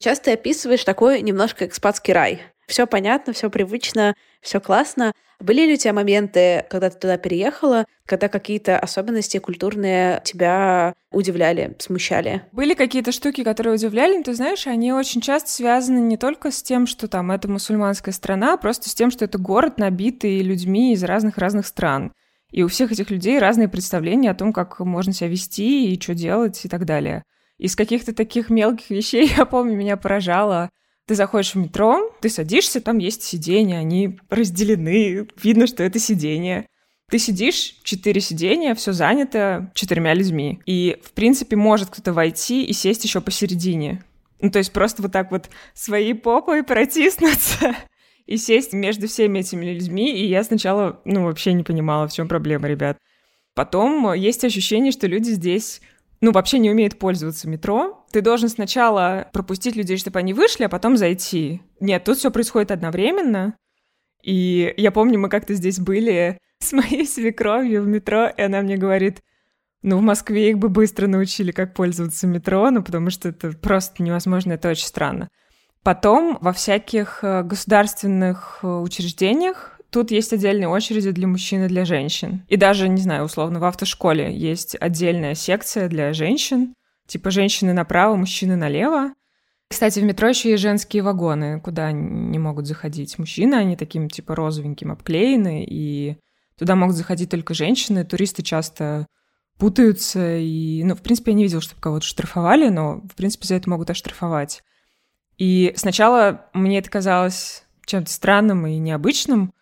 Часто 0.00 0.32
описываешь 0.32 0.82
такой 0.82 1.22
немножко 1.22 1.66
экспатский 1.66 2.12
рай. 2.12 2.42
Все 2.68 2.86
понятно, 2.86 3.32
все 3.32 3.48
привычно, 3.48 4.14
все 4.42 4.60
классно. 4.60 5.12
Были 5.40 5.66
ли 5.66 5.74
у 5.74 5.76
тебя 5.76 5.94
моменты, 5.94 6.66
когда 6.68 6.90
ты 6.90 6.98
туда 6.98 7.16
переехала, 7.16 7.86
когда 8.04 8.28
какие-то 8.28 8.78
особенности 8.78 9.38
культурные 9.38 10.20
тебя 10.22 10.94
удивляли, 11.10 11.74
смущали? 11.78 12.42
Были 12.52 12.74
какие-то 12.74 13.10
штуки, 13.10 13.42
которые 13.42 13.74
удивляли, 13.74 14.18
но 14.18 14.22
ты 14.24 14.34
знаешь, 14.34 14.66
они 14.66 14.92
очень 14.92 15.22
часто 15.22 15.50
связаны 15.50 15.98
не 16.00 16.18
только 16.18 16.50
с 16.50 16.62
тем, 16.62 16.86
что 16.86 17.08
там 17.08 17.30
это 17.30 17.48
мусульманская 17.48 18.12
страна, 18.12 18.54
а 18.54 18.58
просто 18.58 18.90
с 18.90 18.94
тем, 18.94 19.10
что 19.10 19.24
это 19.24 19.38
город, 19.38 19.78
набитый 19.78 20.40
людьми 20.42 20.92
из 20.92 21.02
разных-разных 21.02 21.66
стран. 21.66 22.12
И 22.50 22.62
у 22.62 22.68
всех 22.68 22.92
этих 22.92 23.10
людей 23.10 23.38
разные 23.38 23.68
представления 23.68 24.30
о 24.30 24.34
том, 24.34 24.52
как 24.52 24.78
можно 24.80 25.14
себя 25.14 25.30
вести 25.30 25.90
и 25.90 26.00
что 26.00 26.14
делать 26.14 26.62
и 26.66 26.68
так 26.68 26.84
далее. 26.84 27.24
Из 27.56 27.76
каких-то 27.76 28.14
таких 28.14 28.50
мелких 28.50 28.90
вещей, 28.90 29.32
я 29.38 29.46
помню, 29.46 29.74
меня 29.74 29.96
поражало 29.96 30.70
ты 31.08 31.14
заходишь 31.14 31.54
в 31.54 31.58
метро, 31.58 32.14
ты 32.20 32.28
садишься, 32.28 32.82
там 32.82 32.98
есть 32.98 33.22
сиденья, 33.22 33.78
они 33.78 34.18
разделены, 34.28 35.26
видно, 35.42 35.66
что 35.66 35.82
это 35.82 35.98
сиденье. 35.98 36.66
Ты 37.10 37.18
сидишь, 37.18 37.76
четыре 37.82 38.20
сиденья, 38.20 38.74
все 38.74 38.92
занято 38.92 39.72
четырьмя 39.74 40.12
людьми. 40.12 40.60
И, 40.66 40.98
в 41.02 41.12
принципе, 41.12 41.56
может 41.56 41.88
кто-то 41.88 42.12
войти 42.12 42.62
и 42.62 42.74
сесть 42.74 43.04
еще 43.04 43.22
посередине. 43.22 44.04
Ну, 44.42 44.50
то 44.50 44.58
есть 44.58 44.70
просто 44.70 45.00
вот 45.00 45.10
так 45.10 45.30
вот 45.30 45.48
своей 45.72 46.12
попой 46.12 46.62
протиснуться 46.62 47.74
и 48.26 48.36
сесть 48.36 48.74
между 48.74 49.08
всеми 49.08 49.38
этими 49.38 49.64
людьми. 49.64 50.14
И 50.14 50.26
я 50.26 50.44
сначала, 50.44 51.00
ну, 51.06 51.24
вообще 51.24 51.54
не 51.54 51.64
понимала, 51.64 52.06
в 52.06 52.12
чем 52.12 52.28
проблема, 52.28 52.68
ребят. 52.68 52.98
Потом 53.54 54.12
есть 54.12 54.44
ощущение, 54.44 54.92
что 54.92 55.06
люди 55.06 55.30
здесь 55.30 55.80
ну, 56.20 56.32
вообще 56.32 56.58
не 56.58 56.70
умеет 56.70 56.98
пользоваться 56.98 57.48
метро. 57.48 58.04
Ты 58.10 58.20
должен 58.20 58.48
сначала 58.48 59.28
пропустить 59.32 59.76
людей, 59.76 59.98
чтобы 59.98 60.18
они 60.18 60.34
вышли, 60.34 60.64
а 60.64 60.68
потом 60.68 60.96
зайти. 60.96 61.62
Нет, 61.80 62.04
тут 62.04 62.18
все 62.18 62.30
происходит 62.30 62.70
одновременно. 62.70 63.56
И 64.22 64.74
я 64.76 64.90
помню, 64.90 65.18
мы 65.18 65.28
как-то 65.28 65.54
здесь 65.54 65.78
были 65.78 66.38
с 66.58 66.72
моей 66.72 67.06
свекровью 67.06 67.82
в 67.82 67.86
метро, 67.86 68.26
и 68.26 68.42
она 68.42 68.60
мне 68.62 68.76
говорит, 68.76 69.22
ну, 69.82 69.98
в 69.98 70.02
Москве 70.02 70.50
их 70.50 70.58
бы 70.58 70.68
быстро 70.68 71.06
научили, 71.06 71.52
как 71.52 71.74
пользоваться 71.74 72.26
метро, 72.26 72.68
ну, 72.70 72.82
потому 72.82 73.10
что 73.10 73.28
это 73.28 73.52
просто 73.52 74.02
невозможно, 74.02 74.54
это 74.54 74.70
очень 74.70 74.86
странно. 74.86 75.28
Потом 75.84 76.36
во 76.40 76.52
всяких 76.52 77.20
э, 77.22 77.44
государственных 77.44 78.58
э, 78.62 78.66
учреждениях 78.66 79.77
Тут 79.90 80.10
есть 80.10 80.32
отдельные 80.32 80.68
очереди 80.68 81.10
для 81.12 81.26
мужчин 81.26 81.64
и 81.64 81.68
для 81.68 81.84
женщин. 81.84 82.44
И 82.48 82.56
даже, 82.56 82.88
не 82.88 83.00
знаю, 83.00 83.24
условно, 83.24 83.58
в 83.58 83.64
автошколе 83.64 84.36
есть 84.36 84.76
отдельная 84.78 85.34
секция 85.34 85.88
для 85.88 86.12
женщин. 86.12 86.74
Типа 87.06 87.30
женщины 87.30 87.72
направо, 87.72 88.16
мужчины 88.16 88.56
налево. 88.56 89.14
Кстати, 89.68 90.00
в 90.00 90.04
метро 90.04 90.28
еще 90.28 90.50
есть 90.50 90.62
женские 90.62 91.02
вагоны, 91.02 91.60
куда 91.60 91.92
не 91.92 92.38
могут 92.38 92.66
заходить 92.66 93.18
мужчины. 93.18 93.54
Они 93.54 93.76
таким, 93.76 94.08
типа, 94.08 94.34
розовеньким 94.34 94.92
обклеены, 94.92 95.64
и 95.64 96.16
туда 96.58 96.74
могут 96.74 96.96
заходить 96.96 97.30
только 97.30 97.54
женщины. 97.54 98.04
Туристы 98.04 98.42
часто 98.42 99.06
путаются, 99.58 100.36
и, 100.36 100.82
ну, 100.84 100.94
в 100.94 101.02
принципе, 101.02 101.32
я 101.32 101.36
не 101.36 101.42
видела, 101.44 101.60
чтобы 101.60 101.80
кого-то 101.80 102.04
штрафовали, 102.04 102.68
но, 102.68 103.00
в 103.10 103.14
принципе, 103.14 103.46
за 103.46 103.56
это 103.56 103.68
могут 103.68 103.90
оштрафовать. 103.90 104.62
И 105.36 105.72
сначала 105.76 106.46
мне 106.52 106.78
это 106.78 106.90
казалось 106.90 107.64
чем-то 107.86 108.10
странным 108.10 108.66
и 108.66 108.78
необычным, 108.78 109.52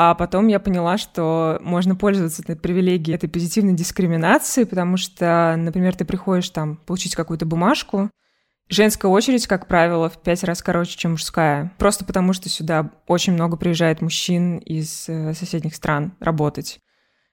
а 0.00 0.14
потом 0.14 0.46
я 0.46 0.60
поняла, 0.60 0.96
что 0.96 1.58
можно 1.60 1.96
пользоваться 1.96 2.42
этой 2.42 2.54
привилегией, 2.54 3.16
этой 3.16 3.28
позитивной 3.28 3.74
дискриминации, 3.74 4.62
потому 4.62 4.96
что, 4.96 5.56
например, 5.58 5.96
ты 5.96 6.04
приходишь 6.04 6.48
там 6.50 6.76
получить 6.76 7.16
какую-то 7.16 7.44
бумажку, 7.44 8.08
Женская 8.70 9.08
очередь, 9.08 9.46
как 9.46 9.66
правило, 9.66 10.10
в 10.10 10.20
пять 10.20 10.44
раз 10.44 10.62
короче, 10.62 10.96
чем 10.98 11.12
мужская. 11.12 11.72
Просто 11.78 12.04
потому, 12.04 12.34
что 12.34 12.50
сюда 12.50 12.90
очень 13.06 13.32
много 13.32 13.56
приезжает 13.56 14.02
мужчин 14.02 14.58
из 14.58 15.08
э, 15.08 15.32
соседних 15.32 15.74
стран 15.74 16.12
работать. 16.20 16.78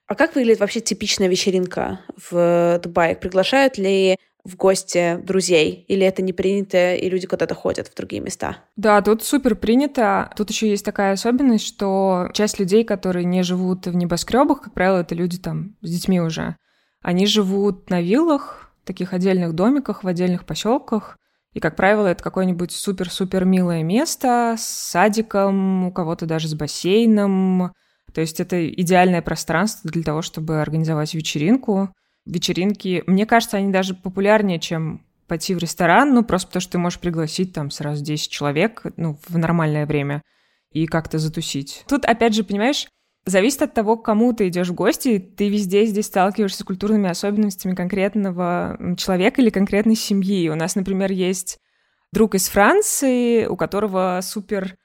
А 0.06 0.14
как 0.14 0.34
выглядит 0.34 0.60
вообще 0.60 0.80
типичная 0.80 1.28
вечеринка 1.28 2.00
в 2.30 2.80
Дубае? 2.82 3.16
Приглашают 3.16 3.76
ли 3.76 4.16
в 4.46 4.56
гости 4.56 5.18
друзей? 5.22 5.84
Или 5.88 6.06
это 6.06 6.22
не 6.22 6.32
принято, 6.32 6.94
и 6.94 7.08
люди 7.10 7.26
куда-то 7.26 7.54
ходят 7.54 7.88
в 7.88 7.94
другие 7.94 8.22
места? 8.22 8.58
Да, 8.76 9.02
тут 9.02 9.22
супер 9.22 9.56
принято. 9.56 10.30
Тут 10.36 10.50
еще 10.50 10.68
есть 10.68 10.84
такая 10.84 11.12
особенность, 11.12 11.66
что 11.66 12.30
часть 12.32 12.58
людей, 12.58 12.84
которые 12.84 13.24
не 13.24 13.42
живут 13.42 13.86
в 13.86 13.94
небоскребах, 13.94 14.62
как 14.62 14.74
правило, 14.74 14.98
это 14.98 15.14
люди 15.14 15.38
там 15.38 15.76
с 15.82 15.90
детьми 15.90 16.20
уже, 16.20 16.56
они 17.02 17.26
живут 17.26 17.90
на 17.90 18.00
виллах, 18.00 18.72
таких 18.84 19.12
отдельных 19.12 19.52
домиках 19.52 20.04
в 20.04 20.08
отдельных 20.08 20.46
поселках. 20.46 21.18
И, 21.52 21.60
как 21.60 21.74
правило, 21.76 22.06
это 22.06 22.22
какое-нибудь 22.22 22.72
супер-супер 22.72 23.44
милое 23.44 23.82
место 23.82 24.56
с 24.58 24.64
садиком, 24.64 25.86
у 25.86 25.92
кого-то 25.92 26.26
даже 26.26 26.48
с 26.48 26.54
бассейном. 26.54 27.72
То 28.12 28.20
есть 28.20 28.40
это 28.40 28.68
идеальное 28.68 29.22
пространство 29.22 29.90
для 29.90 30.02
того, 30.02 30.22
чтобы 30.22 30.60
организовать 30.60 31.14
вечеринку 31.14 31.90
вечеринки, 32.26 33.02
мне 33.06 33.24
кажется, 33.24 33.56
они 33.56 33.72
даже 33.72 33.94
популярнее, 33.94 34.58
чем 34.58 35.02
пойти 35.26 35.54
в 35.54 35.58
ресторан, 35.58 36.14
ну, 36.14 36.24
просто 36.24 36.48
потому 36.48 36.60
что 36.60 36.72
ты 36.72 36.78
можешь 36.78 37.00
пригласить 37.00 37.52
там 37.52 37.70
сразу 37.70 38.04
10 38.04 38.30
человек, 38.30 38.82
ну, 38.96 39.18
в 39.26 39.38
нормальное 39.38 39.86
время 39.86 40.22
и 40.72 40.86
как-то 40.86 41.18
затусить. 41.18 41.84
Тут, 41.88 42.04
опять 42.04 42.34
же, 42.34 42.44
понимаешь, 42.44 42.86
зависит 43.24 43.62
от 43.62 43.74
того, 43.74 43.96
к 43.96 44.04
кому 44.04 44.32
ты 44.32 44.48
идешь 44.48 44.68
в 44.68 44.74
гости, 44.74 45.18
ты 45.18 45.48
везде 45.48 45.84
здесь 45.86 46.06
сталкиваешься 46.06 46.60
с 46.60 46.64
культурными 46.64 47.08
особенностями 47.08 47.74
конкретного 47.74 48.78
человека 48.96 49.40
или 49.40 49.50
конкретной 49.50 49.96
семьи. 49.96 50.48
У 50.48 50.54
нас, 50.54 50.76
например, 50.76 51.10
есть 51.10 51.58
друг 52.12 52.34
из 52.34 52.48
Франции, 52.48 53.46
у 53.46 53.56
которого 53.56 54.20
супер 54.22 54.76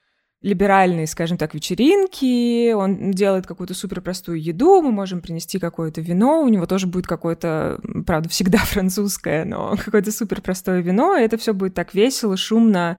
либеральные, 0.42 1.06
скажем 1.06 1.38
так, 1.38 1.54
вечеринки, 1.54 2.72
он 2.72 3.12
делает 3.12 3.46
какую-то 3.46 3.74
супер 3.74 4.00
простую 4.00 4.42
еду, 4.42 4.82
мы 4.82 4.90
можем 4.90 5.20
принести 5.20 5.60
какое-то 5.60 6.00
вино, 6.00 6.42
у 6.42 6.48
него 6.48 6.66
тоже 6.66 6.88
будет 6.88 7.06
какое-то, 7.06 7.80
правда, 8.06 8.28
всегда 8.28 8.58
французское, 8.64 9.44
но 9.44 9.76
какое-то 9.76 10.10
супер 10.10 10.42
простое 10.42 10.80
вино, 10.80 11.16
и 11.16 11.22
это 11.22 11.38
все 11.38 11.54
будет 11.54 11.74
так 11.74 11.94
весело, 11.94 12.36
шумно 12.36 12.96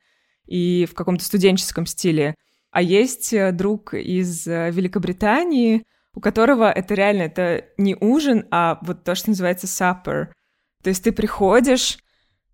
и 0.47 0.87
в 0.89 0.93
каком-то 0.93 1.23
студенческом 1.23 1.85
стиле. 1.85 2.35
А 2.71 2.81
есть 2.81 3.33
э, 3.33 3.51
друг 3.51 3.93
из 3.93 4.47
э, 4.47 4.71
Великобритании, 4.71 5.83
у 6.15 6.21
которого 6.21 6.71
это 6.71 6.93
реально, 6.93 7.23
это 7.23 7.65
не 7.77 7.95
ужин, 7.99 8.47
а 8.51 8.79
вот 8.81 9.03
то, 9.03 9.15
что 9.15 9.29
называется 9.29 9.67
supper. 9.67 10.27
То 10.81 10.89
есть 10.89 11.03
ты 11.03 11.11
приходишь, 11.11 11.97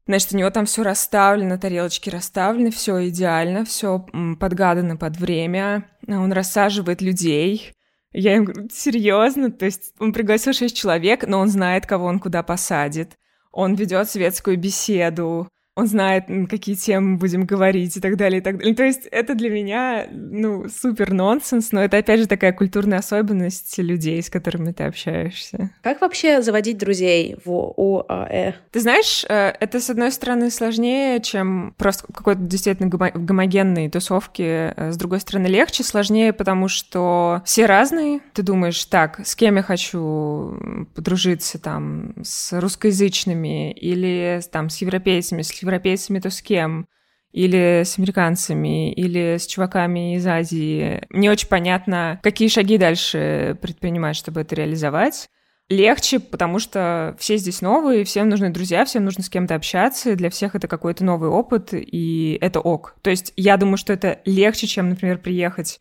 Значит, 0.09 0.33
у 0.33 0.37
него 0.37 0.49
там 0.49 0.65
все 0.65 0.81
расставлено, 0.81 1.59
тарелочки 1.59 2.09
расставлены, 2.09 2.71
все 2.71 3.09
идеально, 3.09 3.63
все 3.63 4.03
подгадано 4.39 4.97
под 4.97 5.17
время. 5.17 5.87
Он 6.07 6.33
рассаживает 6.33 7.03
людей. 7.03 7.73
Я 8.11 8.37
им 8.37 8.45
говорю, 8.45 8.69
серьезно? 8.73 9.51
То 9.51 9.65
есть 9.65 9.93
он 9.99 10.11
пригласил 10.11 10.53
шесть 10.53 10.75
человек, 10.75 11.27
но 11.27 11.37
он 11.37 11.47
знает, 11.47 11.85
кого 11.85 12.07
он 12.07 12.19
куда 12.19 12.41
посадит. 12.41 13.19
Он 13.51 13.75
ведет 13.75 14.09
светскую 14.09 14.57
беседу. 14.57 15.47
Он 15.79 15.88
знает, 15.88 16.25
какие 16.50 16.75
темы 16.75 17.17
будем 17.17 17.45
говорить 17.45 17.98
и 17.98 18.00
так 18.00 18.17
далее, 18.17 18.39
и 18.39 18.43
так 18.43 18.57
далее. 18.57 18.75
То 18.75 18.83
есть 18.83 19.07
это 19.12 19.36
для 19.36 19.50
меня, 19.50 20.07
ну, 20.12 20.67
супер 20.69 21.13
нонсенс, 21.13 21.71
но 21.71 21.83
это, 21.83 21.98
опять 21.98 22.19
же, 22.19 22.27
такая 22.27 22.53
культурная 22.53 23.00
особенность 23.00 23.77
людей, 23.77 24.21
с 24.21 24.29
которыми 24.29 24.71
ты 24.71 24.83
общаешься. 24.83 25.71
Как 25.81 26.01
вообще 26.01 26.41
заводить 26.41 26.77
друзей 26.77 27.38
в 27.43 27.74
ОАЭ? 27.77 28.53
Ты 28.71 28.79
знаешь, 28.79 29.25
э, 29.27 29.53
это, 29.59 29.79
с 29.79 29.89
одной 29.89 30.12
стороны, 30.12 30.51
сложнее, 30.51 31.21
чем 31.21 31.74
просто 31.77 32.12
какой-то 32.12 32.41
действительно 32.41 32.89
гомогенной 32.89 33.89
тусовки, 33.89 34.74
э, 34.75 34.91
с 34.91 34.98
другой 34.98 35.19
стороны, 35.19 35.48
легче, 35.48 35.83
сложнее, 35.83 36.33
потому 36.33 36.67
что 36.67 37.41
все 37.45 37.65
разные. 37.65 38.19
Ты 38.33 38.43
думаешь, 38.43 38.83
так, 38.86 39.25
с 39.25 39.36
кем 39.36 39.55
я 39.55 39.63
хочу 39.63 40.57
подружиться, 40.93 41.59
там, 41.59 42.13
с 42.24 42.59
русскоязычными 42.59 43.71
или 43.71 44.41
там 44.51 44.69
с 44.69 44.77
европейцами, 44.77 45.41
с 45.41 45.51
европейцами, 45.69 46.19
то 46.19 46.29
с 46.29 46.41
кем? 46.41 46.88
или 47.31 47.83
с 47.85 47.99
американцами, 47.99 48.91
или 48.91 49.38
с 49.38 49.45
чуваками 49.45 50.15
из 50.15 50.25
Азии. 50.25 51.03
Не 51.11 51.29
очень 51.29 51.47
понятно, 51.47 52.19
какие 52.23 52.47
шаги 52.47 52.77
дальше 52.77 53.57
предпринимать, 53.61 54.15
чтобы 54.15 54.41
это 54.41 54.55
реализовать. 54.55 55.29
Легче, 55.69 56.19
потому 56.19 56.57
что 56.57 57.15
все 57.19 57.38
здесь 57.38 57.61
новые, 57.61 58.03
всем 58.03 58.27
нужны 58.27 58.49
друзья, 58.49 58.85
всем 58.85 59.05
нужно 59.05 59.23
с 59.23 59.29
кем-то 59.29 59.53
общаться, 59.53 60.15
для 60.15 60.31
всех 60.31 60.55
это 60.55 60.67
какой-то 60.67 61.05
новый 61.05 61.29
опыт, 61.29 61.69
и 61.73 62.39
это 62.41 62.59
ок. 62.59 62.95
То 63.03 63.11
есть 63.11 63.33
я 63.35 63.55
думаю, 63.55 63.77
что 63.77 63.93
это 63.93 64.19
легче, 64.25 64.65
чем, 64.65 64.89
например, 64.89 65.19
приехать 65.19 65.79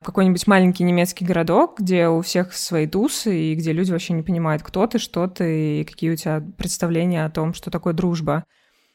в 0.00 0.04
какой-нибудь 0.06 0.44
маленький 0.48 0.82
немецкий 0.82 1.24
городок, 1.24 1.78
где 1.78 2.08
у 2.08 2.20
всех 2.22 2.52
свои 2.52 2.88
тусы, 2.88 3.52
и 3.52 3.54
где 3.54 3.72
люди 3.72 3.92
вообще 3.92 4.12
не 4.12 4.22
понимают, 4.22 4.64
кто 4.64 4.88
ты, 4.88 4.98
что 4.98 5.28
ты, 5.28 5.82
и 5.82 5.84
какие 5.84 6.10
у 6.10 6.16
тебя 6.16 6.42
представления 6.56 7.24
о 7.24 7.30
том, 7.30 7.54
что 7.54 7.70
такое 7.70 7.94
дружба. 7.94 8.44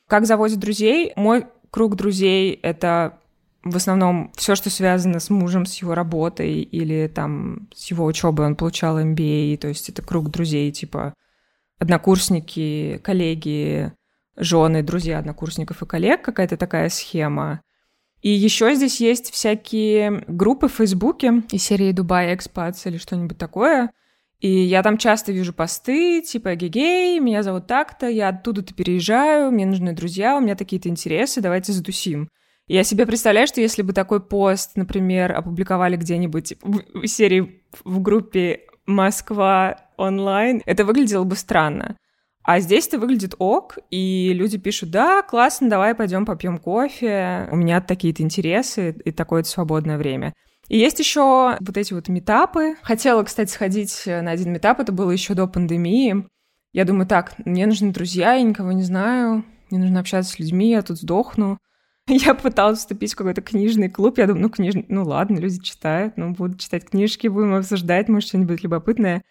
Как 0.07 0.25
заводят 0.25 0.59
друзей? 0.59 1.13
Мой 1.15 1.47
круг 1.71 1.95
друзей— 1.95 2.53
это 2.63 3.19
в 3.63 3.77
основном 3.77 4.31
все, 4.35 4.55
что 4.55 4.69
связано 4.69 5.19
с 5.19 5.29
мужем, 5.29 5.65
с 5.65 5.75
его 5.81 5.95
работой 5.95 6.61
или 6.61 7.07
там 7.07 7.69
с 7.73 7.89
его 7.89 8.05
учебой, 8.05 8.45
он 8.45 8.55
получал 8.55 8.99
MBA, 8.99 9.57
то 9.57 9.69
есть 9.69 9.89
это 9.89 10.01
круг 10.01 10.29
друзей, 10.29 10.71
типа 10.71 11.13
однокурсники, 11.79 12.99
коллеги, 13.03 13.93
жены, 14.35 14.83
друзья 14.83 15.19
однокурсников 15.19 15.81
и 15.81 15.85
коллег, 15.85 16.21
какая-то 16.21 16.57
такая 16.57 16.89
схема. 16.89 17.61
И 18.21 18.29
еще 18.29 18.73
здесь 18.75 19.01
есть 19.01 19.31
всякие 19.31 20.23
группы 20.27 20.67
в 20.67 20.73
Фейсбуке 20.73 21.43
из 21.51 21.63
серии 21.63 21.91
Дубай 21.91 22.33
Экспатс 22.33 22.85
или 22.85 22.97
что-нибудь 22.97 23.37
такое— 23.37 23.91
и 24.43 24.49
я 24.49 24.83
там 24.83 24.97
часто 24.97 25.31
вижу 25.31 25.53
посты, 25.53 26.21
типа, 26.21 26.55
гей-гей, 26.55 27.17
меня 27.21 27.43
зовут 27.43 27.65
так-то, 27.65 28.09
я 28.09 28.27
оттуда-то 28.27 28.73
переезжаю, 28.73 29.51
мне 29.51 29.65
нужны 29.65 29.93
друзья, 29.93 30.35
у 30.35 30.41
меня 30.41 30.55
такие-то 30.55 30.89
интересы, 30.89 31.39
давайте 31.39 31.71
затусим. 31.71 32.27
И 32.67 32.73
я 32.73 32.83
себе 32.83 33.05
представляю, 33.05 33.47
что 33.47 33.61
если 33.61 33.83
бы 33.83 33.93
такой 33.93 34.19
пост, 34.19 34.71
например, 34.75 35.31
опубликовали 35.31 35.95
где-нибудь 35.95 36.55
в 36.61 37.07
серии 37.07 37.63
в 37.85 38.01
группе 38.01 38.63
«Москва 38.85 39.77
онлайн», 39.95 40.61
это 40.65 40.83
выглядело 40.83 41.23
бы 41.23 41.37
странно. 41.37 41.95
А 42.43 42.59
здесь 42.59 42.87
это 42.87 42.99
выглядит 42.99 43.35
ок, 43.39 43.77
и 43.91 44.33
люди 44.33 44.57
пишут, 44.57 44.91
да, 44.91 45.21
классно, 45.21 45.69
давай 45.69 45.95
пойдем 45.95 46.25
попьем 46.25 46.57
кофе, 46.57 47.47
у 47.49 47.55
меня 47.55 47.79
такие-то 47.79 48.21
интересы 48.21 48.93
и 49.05 49.13
такое-то 49.13 49.47
свободное 49.47 49.97
время. 49.97 50.33
И 50.69 50.77
есть 50.77 50.99
еще 50.99 51.57
вот 51.59 51.77
эти 51.77 51.93
вот 51.93 52.07
метапы. 52.07 52.75
Хотела, 52.83 53.23
кстати, 53.23 53.51
сходить 53.51 54.03
на 54.05 54.31
один 54.31 54.53
метап, 54.53 54.79
это 54.79 54.91
было 54.91 55.11
еще 55.11 55.33
до 55.33 55.47
пандемии. 55.47 56.27
Я 56.71 56.85
думаю, 56.85 57.05
так, 57.05 57.35
мне 57.45 57.67
нужны 57.67 57.91
друзья, 57.91 58.33
я 58.33 58.41
никого 58.41 58.71
не 58.71 58.81
знаю, 58.81 59.45
мне 59.69 59.79
нужно 59.79 59.99
общаться 59.99 60.31
с 60.33 60.39
людьми, 60.39 60.71
я 60.71 60.81
тут 60.81 60.97
сдохну. 60.97 61.59
Я 62.07 62.33
пыталась 62.33 62.79
вступить 62.79 63.13
в 63.13 63.15
какой-то 63.15 63.41
книжный 63.41 63.89
клуб. 63.89 64.17
Я 64.17 64.27
думаю, 64.27 64.43
ну, 64.43 64.49
книжный, 64.49 64.85
ну 64.89 65.03
ладно, 65.03 65.37
люди 65.37 65.61
читают, 65.61 66.17
ну, 66.17 66.31
будут 66.31 66.59
читать 66.59 66.89
книжки, 66.89 67.29
будем 67.29 67.55
обсуждать, 67.55 68.09
может, 68.09 68.27
что-нибудь 68.27 68.61
любопытное. 68.61 69.23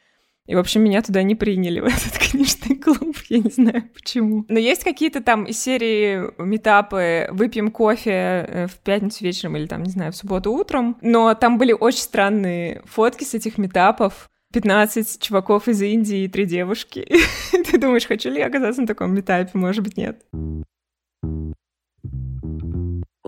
И, 0.46 0.54
в 0.56 0.58
общем, 0.58 0.82
меня 0.82 1.02
туда 1.02 1.22
не 1.22 1.34
приняли, 1.34 1.80
в 1.80 1.84
этот 1.84 2.18
книжный 2.18 2.76
клуб. 2.76 3.16
Я 3.28 3.38
не 3.38 3.50
знаю, 3.50 3.84
почему. 3.94 4.44
Но 4.48 4.58
есть 4.58 4.82
какие-то 4.82 5.22
там 5.22 5.50
серии 5.52 6.30
метапы 6.42 7.28
«Выпьем 7.30 7.70
кофе 7.70 8.10
э, 8.10 8.66
в 8.66 8.78
пятницу 8.78 9.24
вечером» 9.24 9.56
или 9.56 9.66
там, 9.66 9.82
не 9.82 9.90
знаю, 9.90 10.12
в 10.12 10.16
субботу 10.16 10.52
утром. 10.52 10.96
Но 11.00 11.34
там 11.34 11.58
были 11.58 11.72
очень 11.72 12.00
странные 12.00 12.82
фотки 12.86 13.24
с 13.24 13.34
этих 13.34 13.58
метапов. 13.58 14.28
15 14.52 15.20
чуваков 15.22 15.68
из 15.68 15.80
Индии 15.80 16.24
и 16.24 16.28
три 16.28 16.44
девушки. 16.44 17.08
Ты 17.70 17.78
думаешь, 17.78 18.06
хочу 18.06 18.28
ли 18.30 18.38
я 18.38 18.46
оказаться 18.46 18.82
на 18.82 18.86
таком 18.86 19.14
метапе? 19.14 19.50
Может 19.54 19.82
быть, 19.82 19.96
нет. 19.96 20.22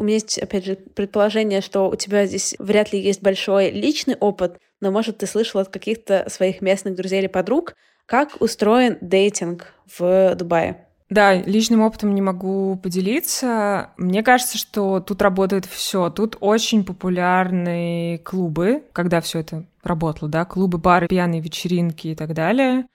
Меня 0.04 0.14
есть, 0.14 0.38
опять 0.38 0.64
же, 0.64 0.76
предположение, 0.76 1.60
что 1.60 1.88
у 1.88 1.96
тебя 1.96 2.26
здесь 2.26 2.54
вряд 2.58 2.92
ли 2.92 3.00
есть 3.00 3.22
большой 3.22 3.70
личный 3.70 4.16
опыт, 4.16 4.58
но, 4.80 4.90
может, 4.90 5.18
ты 5.18 5.26
слышал 5.26 5.60
от 5.60 5.68
каких-то 5.68 6.26
своих 6.28 6.60
местных 6.60 6.94
друзей 6.94 7.20
или 7.20 7.26
подруг, 7.26 7.74
как 8.06 8.40
устроен 8.40 8.98
дейтинг 9.00 9.72
в 9.98 10.34
Дубае? 10.34 10.86
Да, 11.08 11.34
личным 11.34 11.80
опытом 11.80 12.14
не 12.14 12.22
могу 12.22 12.76
поделиться. 12.82 13.90
Мне 13.96 14.22
кажется, 14.22 14.58
что 14.58 15.00
тут 15.00 15.22
работает 15.22 15.64
все. 15.64 16.10
Тут 16.10 16.36
очень 16.40 16.84
популярные 16.84 18.18
клубы, 18.18 18.84
когда 18.92 19.20
все 19.20 19.40
это 19.40 19.64
работало, 19.82 20.30
да, 20.30 20.44
клубы, 20.44 20.78
бары, 20.78 21.06
пьяные 21.06 21.40
вечеринки 21.40 22.08
и 22.08 22.14
так 22.14 22.34
далее. 22.34 22.86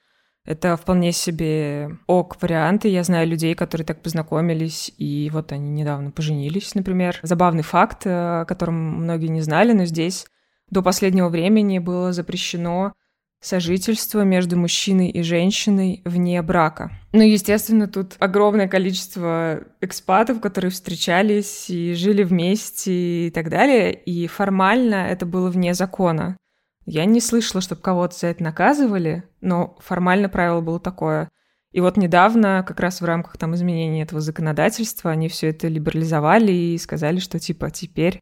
Это 0.45 0.75
вполне 0.78 1.12
себе 1.12 1.97
ок 2.08 2.41
варианты. 2.41 2.88
Я 2.88 3.04
знаю 3.04 3.28
людей, 3.28 3.54
которые 3.56 3.86
так 3.86 4.02
познакомились, 4.02 4.91
и 4.97 5.30
вот 5.32 5.52
они 5.52 5.69
недавно 5.69 6.12
поженились, 6.12 6.75
например. 6.75 7.19
Забавный 7.21 7.63
факт, 7.63 8.04
о 8.06 8.45
котором 8.45 8.75
многие 8.75 9.28
не 9.28 9.41
знали, 9.41 9.73
но 9.73 9.86
здесь 9.86 10.25
до 10.69 10.82
последнего 10.82 11.30
времени 11.30 11.80
было 11.80 12.13
запрещено 12.13 12.93
сожительство 13.41 14.21
между 14.21 14.58
мужчиной 14.58 15.10
и 15.10 15.21
женщиной 15.21 16.02
вне 16.04 16.41
брака. 16.41 16.91
Ну, 17.13 17.21
естественно, 17.21 17.88
тут 17.88 18.15
огромное 18.19 18.67
количество 18.67 19.63
экспатов, 19.82 20.41
которые 20.41 20.71
встречались 20.71 21.69
и 21.69 21.93
жили 21.93 22.23
вместе 22.23 23.28
и 23.28 23.32
так 23.32 23.49
далее, 23.49 23.93
и 23.93 24.28
формально 24.28 25.08
это 25.08 25.25
было 25.25 25.49
вне 25.49 25.73
закона. 25.73 26.38
Я 26.86 27.06
не 27.06 27.22
слышала, 27.22 27.62
чтобы 27.62 27.82
кого-то 27.82 28.18
за 28.18 28.28
это 28.28 28.44
наказывали, 28.44 29.24
но 29.42 29.78
формально 29.80 30.30
правило 30.30 30.62
было 30.62 30.80
такое. 30.80 31.30
И 31.72 31.82
вот 31.82 31.98
недавно, 31.98 32.63
как 32.68 32.80
раз 32.80 33.00
в 33.00 33.06
рамках 33.06 33.38
там 33.38 33.54
изменения 33.54 34.02
этого 34.02 34.22
законодательства, 34.22 35.12
они 35.12 35.30
все 35.30 35.50
это 35.50 35.68
либерализовали 35.68 36.52
и 36.52 36.78
сказали, 36.78 37.20
что 37.20 37.39
типа 37.39 37.70
теперь 37.70 38.20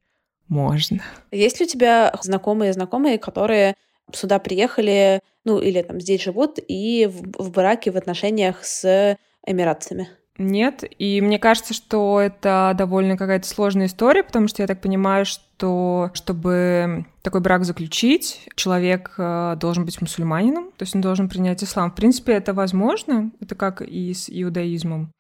можно. 0.49 1.01
Есть 1.31 1.59
ли 1.59 1.65
у 1.65 1.69
тебя 1.69 2.13
знакомые 2.21 2.73
знакомые, 2.73 3.17
которые 3.17 3.75
сюда 4.13 4.39
приехали, 4.39 5.21
ну 5.45 5.59
или 5.59 5.81
там 5.81 5.99
здесь 6.01 6.23
живут 6.23 6.59
и 6.67 7.07
в, 7.07 7.43
в 7.43 7.51
браке, 7.51 7.91
в 7.91 7.97
отношениях 7.97 8.63
с 8.65 9.17
эмиратцами? 9.45 10.09
Нет, 10.37 10.83
и 10.99 11.19
мне 11.19 11.39
кажется, 11.39 11.73
что 11.73 12.21
это 12.21 12.73
довольно 12.77 13.17
какая-то 13.17 13.47
сложная 13.47 13.87
история, 13.87 14.23
потому 14.23 14.47
что 14.47 14.61
я 14.61 14.67
так 14.67 14.81
понимаю, 14.81 15.25
что 15.25 16.11
чтобы 16.13 17.05
такой 17.23 17.41
брак 17.41 17.65
заключить, 17.65 18.47
человек 18.55 19.15
э, 19.17 19.55
должен 19.59 19.83
быть 19.83 19.99
мусульманином, 19.99 20.71
то 20.77 20.83
есть 20.83 20.93
он 20.93 21.01
должен 21.01 21.27
принять 21.27 21.63
ислам. 21.63 21.91
В 21.91 21.95
принципе, 21.95 22.33
это 22.33 22.53
возможно, 22.53 23.31
это 23.39 23.55
как 23.55 23.81
и 23.81 24.13
с 24.13 24.29
иудаизмом. 24.29 25.11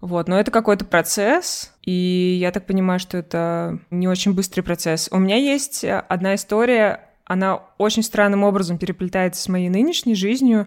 Вот, 0.00 0.28
но 0.28 0.38
это 0.38 0.50
какой-то 0.50 0.84
процесс, 0.84 1.72
и 1.82 2.36
я 2.40 2.52
так 2.52 2.66
понимаю, 2.66 3.00
что 3.00 3.18
это 3.18 3.80
не 3.90 4.06
очень 4.06 4.32
быстрый 4.32 4.62
процесс. 4.62 5.08
У 5.12 5.18
меня 5.18 5.36
есть 5.36 5.84
одна 5.84 6.36
история, 6.36 7.08
она 7.24 7.56
очень 7.78 8.02
странным 8.02 8.44
образом 8.44 8.78
переплетается 8.78 9.42
с 9.42 9.48
моей 9.48 9.68
нынешней 9.68 10.14
жизнью, 10.14 10.66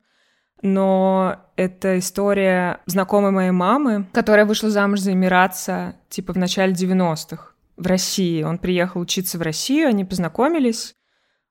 но 0.66 1.38
это 1.56 2.00
история 2.00 2.82
знакомой 2.86 3.32
моей 3.32 3.52
мамы, 3.52 4.08
которая 4.12 4.46
вышла 4.46 4.70
замуж 4.70 5.00
за 5.00 5.14
эмиратца, 5.14 5.96
типа 6.10 6.34
в 6.34 6.38
начале 6.38 6.74
90-х 6.74 7.54
в 7.78 7.88
России. 7.88 8.44
Он 8.44 8.58
приехал 8.58 9.02
учиться 9.02 9.38
в 9.38 9.42
Россию, 9.42 9.90
они 9.90 10.06
познакомились, 10.06 10.96